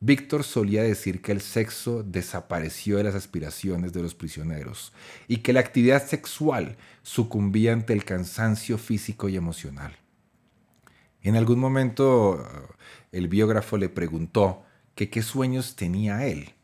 Víctor 0.00 0.44
solía 0.44 0.82
decir 0.82 1.20
que 1.20 1.32
el 1.32 1.42
sexo 1.42 2.02
desapareció 2.02 2.96
de 2.96 3.04
las 3.04 3.14
aspiraciones 3.14 3.92
de 3.92 4.00
los 4.00 4.14
prisioneros 4.14 4.94
y 5.28 5.36
que 5.38 5.52
la 5.52 5.60
actividad 5.60 6.06
sexual 6.06 6.78
sucumbía 7.02 7.74
ante 7.74 7.92
el 7.92 8.06
cansancio 8.06 8.78
físico 8.78 9.28
y 9.28 9.36
emocional. 9.36 9.94
En 11.20 11.36
algún 11.36 11.58
momento 11.58 12.42
el 13.12 13.28
biógrafo 13.28 13.76
le 13.76 13.90
preguntó 13.90 14.64
que 14.94 15.10
qué 15.10 15.20
sueños 15.20 15.76
tenía 15.76 16.26
él 16.26 16.54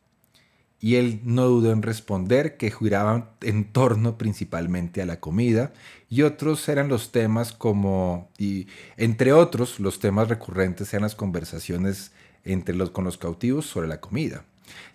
y 0.81 0.97
él 0.97 1.21
no 1.25 1.47
dudó 1.47 1.73
en 1.73 1.83
responder 1.83 2.57
que 2.57 2.71
giraban 2.71 3.31
en 3.41 3.65
torno 3.73 4.17
principalmente 4.17 5.03
a 5.03 5.07
la 5.07 5.19
comida 5.19 5.73
y 6.09 6.23
otros 6.23 6.69
eran 6.69 6.89
los 6.89 7.11
temas 7.11 7.53
como, 7.53 8.31
y 8.39 8.69
entre 8.97 9.33
otros, 9.33 9.81
los 9.81 9.99
temas 9.99 10.29
recurrentes 10.29 10.93
eran 10.95 11.03
las 11.03 11.17
conversaciones 11.17 12.13
entre 12.45 12.75
los, 12.75 12.91
con 12.91 13.05
los 13.05 13.19
cautivos 13.19 13.67
sobre 13.67 13.89
la 13.89 14.01
comida. 14.01 14.45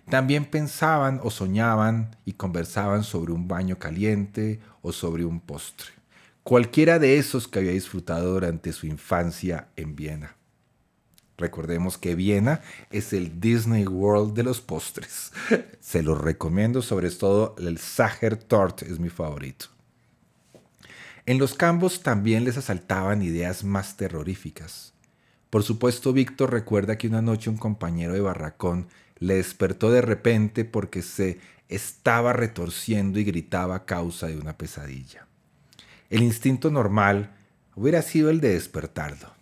También 0.08 0.44
pensaban 0.44 1.20
o 1.22 1.30
soñaban 1.30 2.16
y 2.24 2.32
conversaban 2.32 3.04
sobre 3.04 3.32
un 3.32 3.48
baño 3.48 3.78
caliente 3.78 4.60
o 4.82 4.92
sobre 4.92 5.24
un 5.24 5.40
postre. 5.40 5.88
Cualquiera 6.42 6.98
de 6.98 7.18
esos 7.18 7.48
que 7.48 7.58
había 7.58 7.72
disfrutado 7.72 8.32
durante 8.32 8.72
su 8.72 8.86
infancia 8.86 9.68
en 9.76 9.96
Viena. 9.96 10.36
Recordemos 11.36 11.98
que 11.98 12.14
Viena 12.14 12.60
es 12.90 13.12
el 13.12 13.40
Disney 13.40 13.86
World 13.86 14.34
de 14.34 14.44
los 14.44 14.60
postres. 14.60 15.32
Se 15.80 16.02
los 16.02 16.20
recomiendo, 16.20 16.80
sobre 16.80 17.10
todo 17.10 17.56
el 17.58 17.78
Sacher 17.78 18.36
Tort 18.36 18.82
es 18.82 19.00
mi 19.00 19.08
favorito. 19.10 19.66
En 21.26 21.38
los 21.38 21.54
campos 21.54 22.02
también 22.02 22.44
les 22.44 22.56
asaltaban 22.56 23.22
ideas 23.22 23.64
más 23.64 23.96
terroríficas. 23.96 24.92
Por 25.50 25.62
supuesto, 25.62 26.12
Víctor 26.12 26.52
recuerda 26.52 26.98
que 26.98 27.08
una 27.08 27.22
noche 27.22 27.50
un 27.50 27.56
compañero 27.56 28.12
de 28.12 28.20
barracón 28.20 28.88
le 29.18 29.34
despertó 29.34 29.90
de 29.90 30.02
repente 30.02 30.64
porque 30.64 31.02
se 31.02 31.40
estaba 31.68 32.32
retorciendo 32.32 33.18
y 33.18 33.24
gritaba 33.24 33.74
a 33.74 33.84
causa 33.86 34.26
de 34.26 34.36
una 34.36 34.56
pesadilla. 34.56 35.26
El 36.10 36.22
instinto 36.22 36.70
normal 36.70 37.34
hubiera 37.74 38.02
sido 38.02 38.30
el 38.30 38.40
de 38.40 38.50
despertarlo 38.50 39.33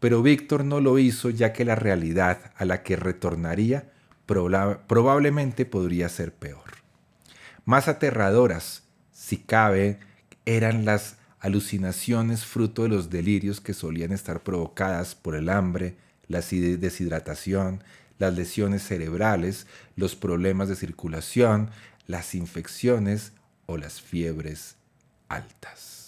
pero 0.00 0.22
Víctor 0.22 0.64
no 0.64 0.80
lo 0.80 0.98
hizo 0.98 1.30
ya 1.30 1.52
que 1.52 1.64
la 1.64 1.76
realidad 1.76 2.52
a 2.56 2.64
la 2.64 2.82
que 2.82 2.96
retornaría 2.96 3.90
probablemente 4.26 5.66
podría 5.66 6.08
ser 6.08 6.32
peor. 6.32 6.80
Más 7.64 7.88
aterradoras, 7.88 8.84
si 9.12 9.36
cabe, 9.36 9.98
eran 10.46 10.84
las 10.84 11.16
alucinaciones 11.40 12.44
fruto 12.44 12.84
de 12.84 12.88
los 12.88 13.10
delirios 13.10 13.60
que 13.60 13.74
solían 13.74 14.12
estar 14.12 14.42
provocadas 14.42 15.14
por 15.14 15.34
el 15.34 15.48
hambre, 15.48 15.96
la 16.28 16.40
deshidratación, 16.40 17.82
las 18.18 18.34
lesiones 18.34 18.82
cerebrales, 18.82 19.66
los 19.96 20.14
problemas 20.14 20.68
de 20.68 20.76
circulación, 20.76 21.70
las 22.06 22.34
infecciones 22.34 23.32
o 23.66 23.78
las 23.78 24.00
fiebres 24.00 24.76
altas. 25.28 25.99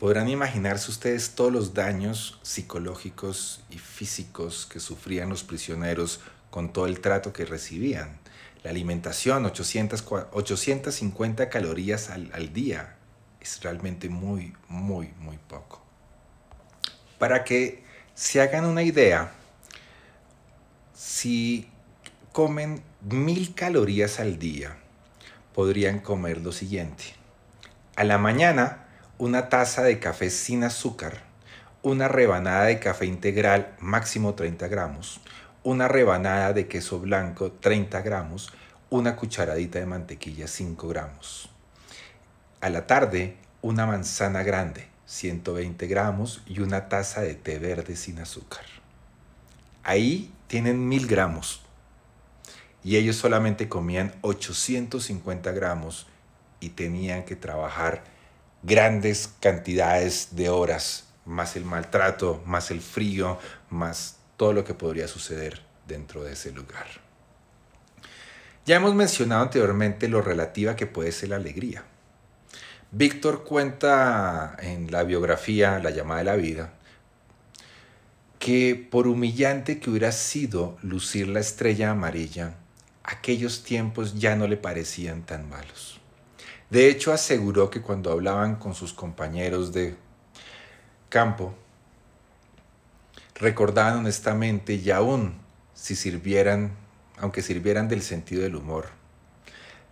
Podrán 0.00 0.30
imaginarse 0.30 0.90
ustedes 0.90 1.34
todos 1.34 1.52
los 1.52 1.74
daños 1.74 2.38
psicológicos 2.40 3.62
y 3.68 3.76
físicos 3.76 4.64
que 4.64 4.80
sufrían 4.80 5.28
los 5.28 5.44
prisioneros 5.44 6.20
con 6.48 6.72
todo 6.72 6.86
el 6.86 7.00
trato 7.00 7.34
que 7.34 7.44
recibían. 7.44 8.18
La 8.62 8.70
alimentación, 8.70 9.44
800, 9.44 10.02
850 10.32 11.50
calorías 11.50 12.08
al, 12.08 12.30
al 12.32 12.54
día, 12.54 12.96
es 13.42 13.62
realmente 13.62 14.08
muy, 14.08 14.54
muy, 14.68 15.12
muy 15.18 15.36
poco. 15.36 15.82
Para 17.18 17.44
que 17.44 17.84
se 18.14 18.40
hagan 18.40 18.64
una 18.64 18.82
idea, 18.82 19.34
si 20.94 21.68
comen 22.32 22.82
mil 23.02 23.54
calorías 23.54 24.18
al 24.18 24.38
día, 24.38 24.78
podrían 25.54 26.00
comer 26.00 26.40
lo 26.40 26.52
siguiente. 26.52 27.04
A 27.96 28.04
la 28.04 28.16
mañana, 28.16 28.79
una 29.20 29.50
taza 29.50 29.82
de 29.82 29.98
café 29.98 30.30
sin 30.30 30.64
azúcar, 30.64 31.20
una 31.82 32.08
rebanada 32.08 32.64
de 32.64 32.78
café 32.78 33.04
integral 33.04 33.76
máximo 33.78 34.32
30 34.32 34.66
gramos, 34.68 35.20
una 35.62 35.88
rebanada 35.88 36.54
de 36.54 36.68
queso 36.68 37.00
blanco 37.00 37.52
30 37.52 38.00
gramos, 38.00 38.50
una 38.88 39.16
cucharadita 39.16 39.78
de 39.78 39.84
mantequilla 39.84 40.48
5 40.48 40.88
gramos. 40.88 41.50
A 42.62 42.70
la 42.70 42.86
tarde, 42.86 43.36
una 43.60 43.84
manzana 43.84 44.42
grande 44.42 44.88
120 45.04 45.86
gramos 45.86 46.42
y 46.46 46.60
una 46.60 46.88
taza 46.88 47.20
de 47.20 47.34
té 47.34 47.58
verde 47.58 47.96
sin 47.96 48.20
azúcar. 48.20 48.64
Ahí 49.82 50.32
tienen 50.46 50.88
mil 50.88 51.06
gramos 51.06 51.60
y 52.82 52.96
ellos 52.96 53.16
solamente 53.16 53.68
comían 53.68 54.14
850 54.22 55.52
gramos 55.52 56.06
y 56.58 56.70
tenían 56.70 57.26
que 57.26 57.36
trabajar 57.36 58.02
grandes 58.62 59.32
cantidades 59.40 60.36
de 60.36 60.48
horas, 60.48 61.04
más 61.24 61.56
el 61.56 61.64
maltrato, 61.64 62.42
más 62.46 62.70
el 62.70 62.80
frío, 62.80 63.38
más 63.70 64.18
todo 64.36 64.52
lo 64.52 64.64
que 64.64 64.74
podría 64.74 65.08
suceder 65.08 65.62
dentro 65.86 66.24
de 66.24 66.32
ese 66.32 66.52
lugar. 66.52 66.86
Ya 68.66 68.76
hemos 68.76 68.94
mencionado 68.94 69.42
anteriormente 69.42 70.08
lo 70.08 70.22
relativa 70.22 70.76
que 70.76 70.86
puede 70.86 71.12
ser 71.12 71.30
la 71.30 71.36
alegría. 71.36 71.84
Víctor 72.92 73.44
cuenta 73.44 74.56
en 74.60 74.90
la 74.90 75.04
biografía 75.04 75.78
La 75.78 75.90
llamada 75.90 76.18
de 76.20 76.24
la 76.24 76.36
vida 76.36 76.72
que 78.40 78.74
por 78.74 79.06
humillante 79.06 79.78
que 79.78 79.90
hubiera 79.90 80.12
sido 80.12 80.78
lucir 80.82 81.28
la 81.28 81.40
estrella 81.40 81.90
amarilla, 81.90 82.54
aquellos 83.04 83.62
tiempos 83.62 84.18
ya 84.18 84.34
no 84.34 84.48
le 84.48 84.56
parecían 84.56 85.22
tan 85.26 85.48
malos. 85.48 85.99
De 86.70 86.88
hecho, 86.88 87.12
aseguró 87.12 87.68
que 87.68 87.82
cuando 87.82 88.12
hablaban 88.12 88.54
con 88.54 88.74
sus 88.74 88.92
compañeros 88.92 89.72
de 89.72 89.96
campo, 91.08 91.52
recordaban 93.34 93.98
honestamente 93.98 94.74
y 94.74 94.90
aún 94.92 95.34
si 95.74 95.96
sirvieran, 95.96 96.70
aunque 97.18 97.42
sirvieran 97.42 97.88
del 97.88 98.02
sentido 98.02 98.42
del 98.42 98.54
humor, 98.54 98.86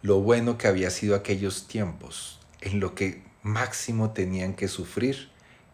lo 0.03 0.21
bueno 0.21 0.57
que 0.57 0.69
había 0.69 0.91
sido 0.91 1.17
aquellos 1.17 1.67
tiempos 1.67 2.38
en 2.61 2.79
lo 2.79 2.95
que 2.95 3.25
máximo 3.43 4.12
tenían 4.12 4.55
que 4.55 4.69
sufrir 4.69 5.31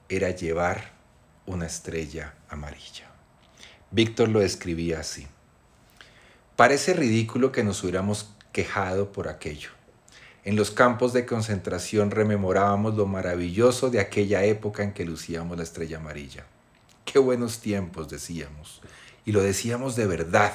era 0.09 0.31
llevar 0.31 0.93
una 1.45 1.67
estrella 1.67 2.33
amarilla. 2.49 3.11
Víctor 3.90 4.31
lo 4.31 4.40
describía 4.40 5.01
así. 5.01 5.27
Parece 6.57 6.95
ridículo 6.95 7.53
que 7.53 7.62
nos 7.62 7.83
hubiéramos 7.83 8.35
quejado 8.53 9.12
por 9.12 9.29
aquello 9.29 9.71
en 10.45 10.57
los 10.57 10.71
campos 10.71 11.13
de 11.15 11.25
concentración 11.25 12.11
rememorábamos 12.11 12.95
lo 12.97 13.07
maravilloso 13.07 13.91
de 13.91 14.01
aquella 14.01 14.45
época 14.45 14.83
en 14.83 14.93
que 14.93 15.07
lucíamos 15.07 15.57
la 15.57 15.63
estrella 15.63 15.97
amarilla. 15.97 16.45
Qué 17.07 17.19
buenos 17.19 17.61
tiempos, 17.61 18.11
decíamos. 18.11 18.83
Y 19.25 19.33
lo 19.33 19.43
decíamos 19.43 19.97
de 19.97 20.07
verdad. 20.07 20.53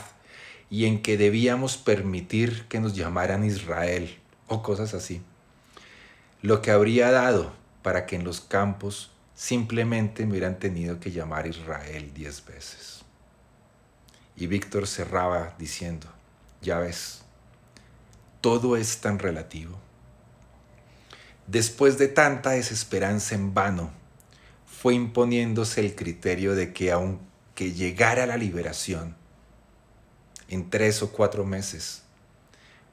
Y 0.69 0.85
en 0.85 1.01
que 1.01 1.17
debíamos 1.17 1.77
permitir 1.77 2.67
que 2.67 2.79
nos 2.79 2.95
llamaran 2.95 3.43
Israel 3.43 4.15
o 4.47 4.61
cosas 4.61 4.93
así. 4.93 5.23
Lo 6.43 6.61
que 6.61 6.69
habría 6.69 7.09
dado 7.09 7.51
para 7.81 8.05
que 8.05 8.15
en 8.15 8.23
los 8.23 8.41
campos 8.41 9.11
simplemente 9.33 10.25
me 10.25 10.33
hubieran 10.33 10.59
tenido 10.59 10.99
que 10.99 11.11
llamar 11.11 11.47
Israel 11.47 12.11
diez 12.13 12.45
veces. 12.45 13.01
Y 14.35 14.45
Víctor 14.45 14.85
cerraba 14.85 15.55
diciendo, 15.57 16.07
ya 16.61 16.77
ves, 16.77 17.23
todo 18.41 18.77
es 18.77 18.99
tan 18.99 19.19
relativo. 19.19 19.77
Después 21.47 21.97
de 21.97 22.07
tanta 22.07 22.51
desesperanza 22.51 23.35
en 23.35 23.53
vano, 23.53 23.91
fue 24.65 24.93
imponiéndose 24.93 25.81
el 25.81 25.95
criterio 25.95 26.55
de 26.55 26.73
que 26.73 26.91
aunque 26.91 27.73
llegara 27.73 28.25
la 28.25 28.37
liberación, 28.37 29.15
en 30.47 30.69
tres 30.69 31.03
o 31.03 31.11
cuatro 31.11 31.45
meses, 31.45 32.03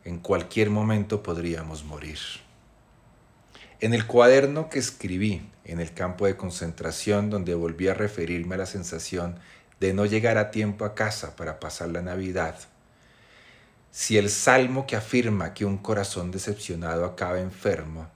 en 0.04 0.18
cualquier 0.18 0.70
momento 0.70 1.22
podríamos 1.22 1.84
morir. 1.84 2.18
En 3.80 3.92
el 3.92 4.06
cuaderno 4.06 4.68
que 4.68 4.78
escribí 4.78 5.48
en 5.64 5.80
el 5.80 5.92
campo 5.92 6.26
de 6.26 6.36
concentración, 6.36 7.28
donde 7.28 7.54
volví 7.54 7.88
a 7.88 7.94
referirme 7.94 8.54
a 8.54 8.58
la 8.58 8.66
sensación 8.66 9.38
de 9.80 9.92
no 9.92 10.06
llegar 10.06 10.38
a 10.38 10.50
tiempo 10.50 10.84
a 10.84 10.94
casa 10.94 11.36
para 11.36 11.60
pasar 11.60 11.90
la 11.90 12.02
Navidad, 12.02 12.56
si 13.98 14.18
el 14.18 14.28
salmo 14.28 14.86
que 14.86 14.94
afirma 14.94 15.54
que 15.54 15.64
un 15.64 15.78
corazón 15.78 16.30
decepcionado 16.30 17.06
acaba 17.06 17.40
enfermo, 17.40 18.06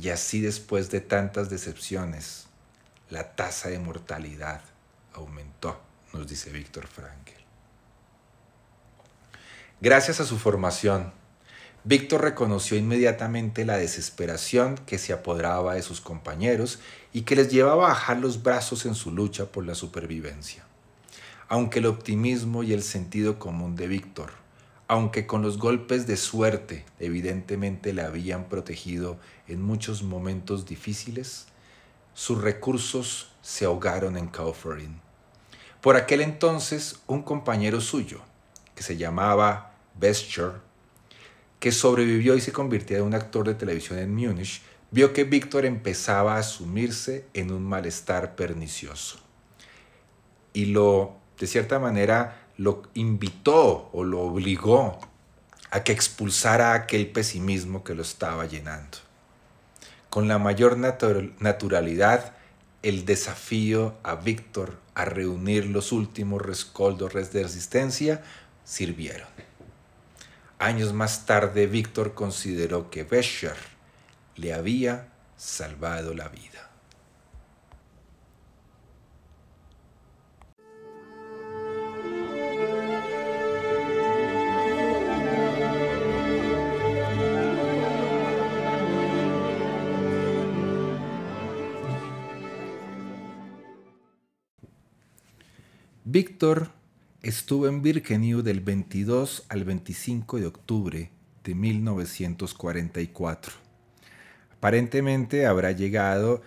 y 0.00 0.10
así 0.10 0.40
después 0.40 0.88
de 0.88 1.00
tantas 1.00 1.50
decepciones, 1.50 2.46
la 3.10 3.34
tasa 3.34 3.70
de 3.70 3.80
mortalidad 3.80 4.60
aumentó, 5.12 5.80
nos 6.12 6.28
dice 6.28 6.50
Víctor 6.50 6.86
Frankel. 6.86 7.34
Gracias 9.80 10.20
a 10.20 10.24
su 10.24 10.38
formación, 10.38 11.12
Víctor 11.82 12.22
reconoció 12.22 12.76
inmediatamente 12.76 13.64
la 13.64 13.76
desesperación 13.76 14.76
que 14.86 14.98
se 14.98 15.12
apoderaba 15.12 15.74
de 15.74 15.82
sus 15.82 16.00
compañeros 16.00 16.78
y 17.12 17.22
que 17.22 17.34
les 17.34 17.50
llevaba 17.50 17.86
a 17.86 17.88
bajar 17.88 18.18
los 18.18 18.44
brazos 18.44 18.86
en 18.86 18.94
su 18.94 19.10
lucha 19.10 19.46
por 19.46 19.66
la 19.66 19.74
supervivencia. 19.74 20.62
aunque 21.48 21.80
el 21.80 21.86
optimismo 21.86 22.62
y 22.62 22.72
el 22.72 22.82
sentido 22.82 23.38
común 23.38 23.76
de 23.76 23.86
Víctor, 23.86 24.43
aunque 24.88 25.26
con 25.26 25.42
los 25.42 25.58
golpes 25.58 26.06
de 26.06 26.16
suerte 26.16 26.84
evidentemente 26.98 27.92
le 27.92 28.02
habían 28.02 28.48
protegido 28.48 29.18
en 29.48 29.62
muchos 29.62 30.02
momentos 30.02 30.66
difíciles, 30.66 31.46
sus 32.12 32.40
recursos 32.40 33.30
se 33.42 33.64
ahogaron 33.64 34.16
en 34.16 34.28
Kauferin. 34.28 35.00
Por 35.80 35.96
aquel 35.96 36.20
entonces, 36.20 37.00
un 37.06 37.22
compañero 37.22 37.80
suyo, 37.80 38.20
que 38.74 38.82
se 38.82 38.96
llamaba 38.96 39.74
Bescher, 39.98 40.52
que 41.60 41.72
sobrevivió 41.72 42.36
y 42.36 42.40
se 42.40 42.52
convirtió 42.52 42.98
en 42.98 43.04
un 43.04 43.14
actor 43.14 43.46
de 43.46 43.54
televisión 43.54 43.98
en 43.98 44.14
Múnich, 44.14 44.62
vio 44.90 45.12
que 45.12 45.24
Víctor 45.24 45.64
empezaba 45.64 46.36
a 46.36 46.42
sumirse 46.42 47.26
en 47.34 47.50
un 47.50 47.64
malestar 47.64 48.36
pernicioso. 48.36 49.18
Y 50.52 50.66
lo, 50.66 51.16
de 51.38 51.46
cierta 51.46 51.78
manera, 51.78 52.43
lo 52.56 52.82
invitó 52.94 53.90
o 53.92 54.04
lo 54.04 54.20
obligó 54.20 54.98
a 55.70 55.82
que 55.82 55.92
expulsara 55.92 56.74
aquel 56.74 57.10
pesimismo 57.10 57.82
que 57.82 57.94
lo 57.94 58.02
estaba 58.02 58.46
llenando. 58.46 58.98
Con 60.08 60.28
la 60.28 60.38
mayor 60.38 60.76
naturalidad, 60.78 62.34
el 62.82 63.04
desafío 63.04 63.96
a 64.04 64.14
Víctor 64.14 64.78
a 64.94 65.04
reunir 65.04 65.66
los 65.66 65.90
últimos 65.90 66.40
rescoldos 66.40 67.12
de 67.32 67.42
resistencia 67.42 68.22
sirvieron. 68.64 69.26
Años 70.58 70.92
más 70.92 71.26
tarde, 71.26 71.66
Víctor 71.66 72.14
consideró 72.14 72.90
que 72.90 73.02
Bescher 73.02 73.56
le 74.36 74.54
había 74.54 75.08
salvado 75.36 76.14
la 76.14 76.28
vida. 76.28 76.53
Víctor 96.06 96.68
estuvo 97.22 97.66
en 97.66 97.80
Birkenau 97.80 98.42
del 98.42 98.60
22 98.60 99.46
al 99.48 99.64
25 99.64 100.38
de 100.38 100.44
octubre 100.44 101.10
de 101.42 101.54
1944. 101.54 103.54
Aparentemente 104.52 105.46
habrá 105.46 105.72
llegado 105.72 106.42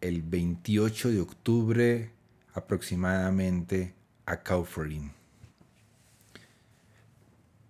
el 0.00 0.22
28 0.22 1.12
de 1.12 1.20
octubre 1.20 2.10
aproximadamente 2.54 3.94
a 4.26 4.42
Kaufering, 4.42 5.12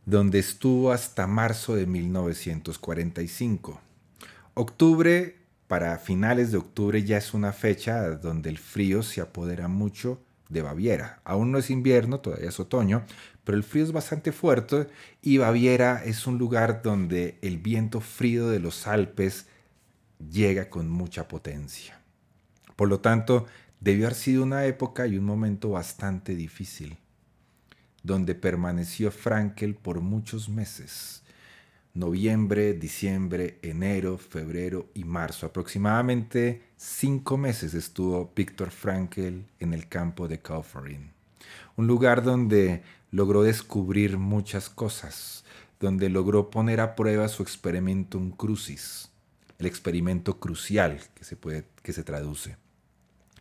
donde 0.07 0.39
estuvo 0.39 0.93
hasta 0.93 1.27
marzo 1.27 1.77
de 1.77 1.85
1945. 1.85 3.79
Octubre, 4.55 5.37
para 5.67 5.99
finales 5.99 6.53
de 6.53 6.57
octubre, 6.57 7.05
ya 7.05 7.19
es 7.19 7.35
una 7.35 7.53
fecha 7.53 8.09
donde 8.13 8.49
el 8.49 8.57
frío 8.57 9.03
se 9.03 9.21
apodera 9.21 9.69
mucho 9.69 10.23
de 10.49 10.63
Baviera. 10.63 11.21
Aún 11.25 11.53
no 11.53 11.59
es 11.59 11.71
invierno, 11.71 12.21
todavía 12.21 12.49
es 12.49 12.61
otoño, 12.61 13.05
pero 13.45 13.57
el 13.57 13.65
frío 13.65 13.85
es 13.85 13.93
bastante 13.93 14.33
fuerte 14.33 14.89
y 15.23 15.39
Baviera 15.39 16.03
es 16.05 16.27
un 16.27 16.39
lugar 16.39 16.83
donde 16.83 17.39
el 17.43 17.59
viento 17.59 18.01
frío 18.01 18.49
de 18.49 18.61
los 18.61 18.87
Alpes 18.87 19.47
llega 20.31 20.71
con 20.71 20.91
mucha 20.91 21.29
potencia. 21.29 22.01
Por 22.77 22.89
lo 22.89 23.01
tanto, 23.01 23.47
debió 23.81 24.07
haber 24.07 24.17
sido 24.17 24.43
una 24.43 24.65
época 24.67 25.07
y 25.07 25.17
un 25.17 25.25
momento 25.25 25.71
bastante 25.71 26.35
difícil, 26.35 26.99
donde 28.03 28.35
permaneció 28.35 29.11
Frankel 29.11 29.75
por 29.75 30.01
muchos 30.01 30.49
meses 30.49 31.23
noviembre, 31.99 32.75
diciembre, 32.75 33.59
enero, 33.63 34.19
febrero 34.19 34.89
y 34.95 35.05
marzo. 35.05 35.47
Aproximadamente 35.47 36.63
cinco 36.79 37.37
meses 37.37 37.75
estuvo 37.75 38.33
Víctor 38.35 38.71
Frankel 38.71 39.45
en 39.59 39.75
el 39.75 39.89
campo 39.89 40.29
de 40.29 40.39
Kaufering. 40.39 41.13
Un 41.77 41.87
lugar 41.87 42.23
donde 42.23 42.83
logró 43.11 43.43
descubrir 43.43 44.17
muchas 44.17 44.71
cosas, 44.71 45.45
donde 45.81 46.09
logró 46.09 46.51
poner 46.51 46.81
a 46.81 46.95
prueba 46.95 47.29
su 47.29 47.43
experimento 47.43 48.21
crucis, 48.37 49.11
el 49.59 49.67
experimento 49.67 50.39
crucial 50.39 51.01
que 51.15 51.25
se, 51.25 51.37
puede, 51.37 51.67
que 51.83 51.93
se 51.93 52.05
traduce 52.05 52.57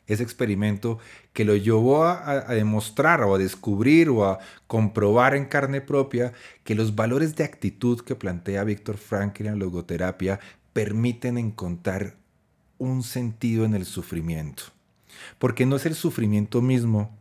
ese 0.08 0.24
experimento 0.24 1.00
que 1.34 1.46
lo 1.46 1.56
llevó 1.56 2.06
a, 2.06 2.46
demostrar 2.56 3.22
o 3.24 3.36
a 3.36 3.38
descubrir 3.38 4.10
o 4.10 4.26
a 4.26 4.40
comprobar 4.66 5.36
en 5.36 5.46
carne 5.46 5.82
propia 5.82 6.34
que 6.64 6.76
los 6.76 6.96
valores 6.96 7.36
de 7.36 7.44
actitud 7.44 8.02
que 8.02 8.16
plantea 8.16 8.64
Víctor 8.64 8.98
Frankl 8.98 9.48
en 9.48 9.60
logoterapia 9.60 10.40
permiten 10.72 11.38
encontrar 11.38 12.16
un 12.78 13.04
sentido 13.04 13.66
en 13.66 13.76
el 13.76 13.86
sufrimiento. 13.86 14.64
Porque 15.40 15.66
no 15.66 15.76
es 15.76 15.86
el 15.86 15.96
sufrimiento 15.96 16.62
mismo 16.62 17.18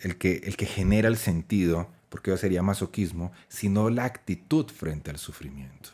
el 0.00 0.16
que, 0.16 0.42
el 0.44 0.56
que 0.56 0.66
genera 0.66 1.08
el 1.08 1.16
sentido, 1.16 1.88
porque 2.08 2.30
eso 2.30 2.38
sería 2.38 2.62
masoquismo, 2.62 3.32
sino 3.48 3.90
la 3.90 4.04
actitud 4.04 4.66
frente 4.66 5.10
al 5.10 5.18
sufrimiento. 5.18 5.90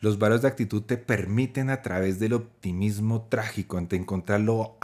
Los 0.00 0.18
valores 0.18 0.42
de 0.42 0.48
actitud 0.48 0.82
te 0.82 0.96
permiten 0.96 1.70
a 1.70 1.80
través 1.80 2.18
del 2.18 2.32
optimismo 2.32 3.22
trágico, 3.28 3.78
ante 3.78 3.94
encontrar 3.94 4.40
lo, 4.40 4.76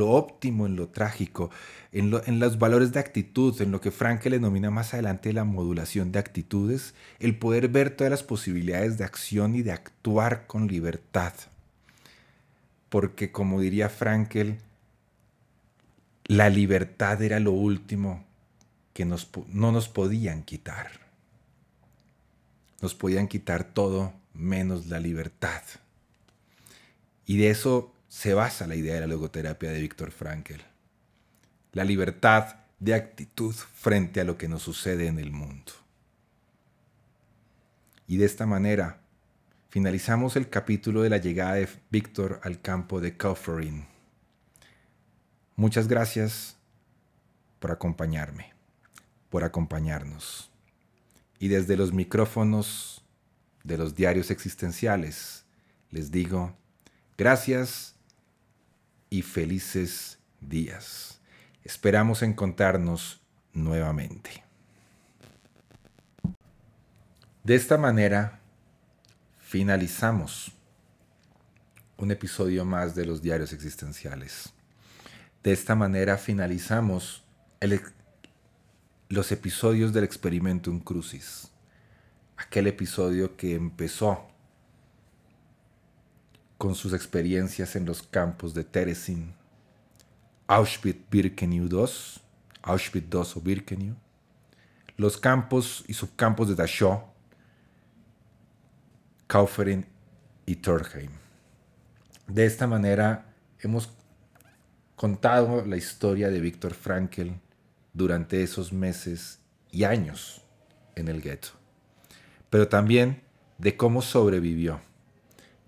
óptimo 0.00 0.66
en 0.66 0.76
lo 0.76 0.88
trágico, 0.88 1.50
en, 1.92 2.12
en, 2.26 2.40
los 2.40 2.58
valores 2.58 2.92
de 2.92 3.00
actitud, 3.00 3.58
en 3.62 3.70
lo 3.70 3.80
que 3.80 3.90
Frank 3.90 4.26
le 4.26 4.32
denomina 4.32 4.70
más 4.70 4.92
adelante 4.92 5.32
la 5.32 5.44
modulación 5.44 6.12
de 6.12 6.18
actitudes, 6.18 6.94
el 7.20 7.38
poder 7.38 7.68
ver 7.68 7.88
todas 7.88 8.10
las 8.10 8.22
posibilidades 8.22 8.98
de 8.98 9.04
acción 9.04 9.54
y 9.54 9.62
de 9.62 9.72
actuar 9.72 10.46
con 10.46 10.68
libertad. 10.68 11.32
Porque 12.96 13.30
como 13.30 13.60
diría 13.60 13.90
Frankel, 13.90 14.56
la 16.24 16.48
libertad 16.48 17.20
era 17.20 17.40
lo 17.40 17.52
último 17.52 18.24
que 18.94 19.04
no 19.04 19.70
nos 19.70 19.88
podían 19.90 20.42
quitar. 20.44 20.92
Nos 22.80 22.94
podían 22.94 23.28
quitar 23.28 23.64
todo 23.64 24.14
menos 24.32 24.86
la 24.86 24.98
libertad. 24.98 25.60
Y 27.26 27.36
de 27.36 27.50
eso 27.50 27.92
se 28.08 28.32
basa 28.32 28.66
la 28.66 28.76
idea 28.76 28.94
de 28.94 29.02
la 29.02 29.08
logoterapia 29.08 29.70
de 29.70 29.82
Víctor 29.82 30.10
Frankl. 30.10 30.62
La 31.72 31.84
libertad 31.84 32.60
de 32.78 32.94
actitud 32.94 33.52
frente 33.54 34.22
a 34.22 34.24
lo 34.24 34.38
que 34.38 34.48
nos 34.48 34.62
sucede 34.62 35.06
en 35.06 35.18
el 35.18 35.32
mundo. 35.32 35.72
Y 38.08 38.16
de 38.16 38.24
esta 38.24 38.46
manera 38.46 39.00
finalizamos 39.76 40.36
el 40.36 40.48
capítulo 40.48 41.02
de 41.02 41.10
la 41.10 41.18
llegada 41.18 41.56
de 41.56 41.68
Víctor 41.90 42.40
al 42.42 42.62
campo 42.62 42.98
de 42.98 43.14
Kaufering. 43.14 43.84
Muchas 45.54 45.86
gracias 45.86 46.56
por 47.58 47.72
acompañarme, 47.72 48.54
por 49.28 49.44
acompañarnos. 49.44 50.50
Y 51.38 51.48
desde 51.48 51.76
los 51.76 51.92
micrófonos 51.92 53.04
de 53.64 53.76
los 53.76 53.94
diarios 53.94 54.30
existenciales, 54.30 55.44
les 55.90 56.10
digo 56.10 56.56
gracias 57.18 57.96
y 59.10 59.20
felices 59.20 60.18
días. 60.40 61.20
Esperamos 61.64 62.22
encontrarnos 62.22 63.20
nuevamente. 63.52 64.42
De 67.44 67.54
esta 67.54 67.76
manera, 67.76 68.40
finalizamos 69.56 70.52
un 71.96 72.10
episodio 72.10 72.66
más 72.66 72.94
de 72.94 73.06
los 73.06 73.22
diarios 73.22 73.54
existenciales. 73.54 74.52
De 75.42 75.50
esta 75.50 75.74
manera 75.74 76.18
finalizamos 76.18 77.24
los 79.08 79.32
episodios 79.32 79.94
del 79.94 80.04
experimento 80.04 80.70
en 80.70 80.78
Crucis 80.80 81.48
aquel 82.36 82.66
episodio 82.66 83.34
que 83.34 83.54
empezó 83.54 84.26
con 86.58 86.74
sus 86.74 86.92
experiencias 86.92 87.76
en 87.76 87.86
los 87.86 88.02
campos 88.02 88.52
de 88.52 88.62
Teresin, 88.62 89.32
Auschwitz-Birkenau 90.48 91.66
II, 91.72 92.20
Auschwitz 92.60 93.06
II 93.10 93.20
o 93.36 93.40
Birkenau, 93.40 93.96
los 94.98 95.16
campos 95.16 95.82
y 95.88 95.94
subcampos 95.94 96.46
de 96.48 96.56
Dachau, 96.56 97.15
Kaufering 99.36 99.84
y 100.46 100.56
Torheim. 100.56 101.10
De 102.26 102.46
esta 102.46 102.66
manera 102.66 103.26
hemos 103.60 103.90
contado 104.94 105.62
la 105.66 105.76
historia 105.76 106.30
de 106.30 106.40
Viktor 106.40 106.72
Frankl 106.72 107.32
durante 107.92 108.42
esos 108.42 108.72
meses 108.72 109.40
y 109.70 109.84
años 109.84 110.40
en 110.94 111.08
el 111.08 111.20
gueto 111.20 111.48
pero 112.48 112.68
también 112.68 113.20
de 113.58 113.76
cómo 113.76 114.00
sobrevivió 114.00 114.80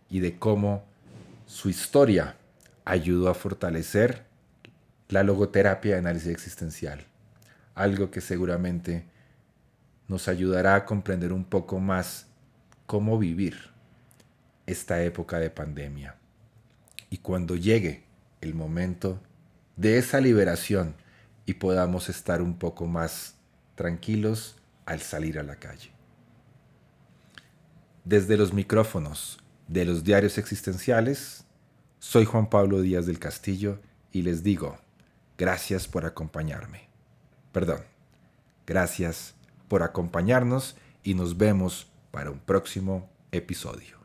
y 0.09 0.21
de 0.21 0.39
cómo 0.39 0.87
su 1.45 1.69
historia 1.69 2.37
ayudó 2.87 3.29
a 3.29 3.35
fortalecer 3.35 4.25
la 5.11 5.23
logoterapia 5.23 5.93
de 5.93 5.99
análisis 5.99 6.29
existencial, 6.29 7.05
algo 7.75 8.11
que 8.11 8.23
seguramente 8.23 9.05
nos 10.07 10.27
ayudará 10.29 10.75
a 10.75 10.87
comprender 10.87 11.35
un 11.35 11.45
poco 11.45 11.79
más 11.79 12.28
cómo 12.89 13.19
vivir 13.19 13.55
esta 14.67 15.03
época 15.03 15.39
de 15.39 15.51
pandemia. 15.51 16.17
Y 17.11 17.19
cuando 17.19 17.55
llegue 17.55 18.05
el 18.41 18.55
momento 18.55 19.21
de 19.77 19.99
esa 19.99 20.23
liberación 20.23 20.95
y 21.45 21.55
podamos 21.55 22.09
estar 22.09 22.41
un 22.41 22.59
poco 22.59 22.87
más 22.87 23.35
tranquilos 23.75 24.57
al 24.87 25.01
salir 25.01 25.39
a 25.39 25.43
la 25.43 25.57
calle. 25.57 25.91
Desde 28.05 28.39
los 28.39 28.55
micrófonos 28.55 29.39
de 29.67 29.85
los 29.85 30.03
diarios 30.03 30.39
existenciales, 30.39 31.45
soy 31.99 32.25
Juan 32.25 32.49
Pablo 32.49 32.81
Díaz 32.81 33.05
del 33.05 33.19
Castillo 33.19 33.83
y 34.13 34.23
les 34.23 34.43
digo, 34.43 34.79
gracias 35.37 35.87
por 35.87 36.07
acompañarme. 36.07 36.89
Perdón, 37.53 37.81
gracias 38.67 39.35
por 39.69 39.83
acompañarnos 39.83 40.75
y 41.03 41.13
nos 41.13 41.37
vemos 41.37 41.93
para 42.19 42.33
un 42.33 42.41
próximo 42.41 43.09
episodio. 43.31 43.98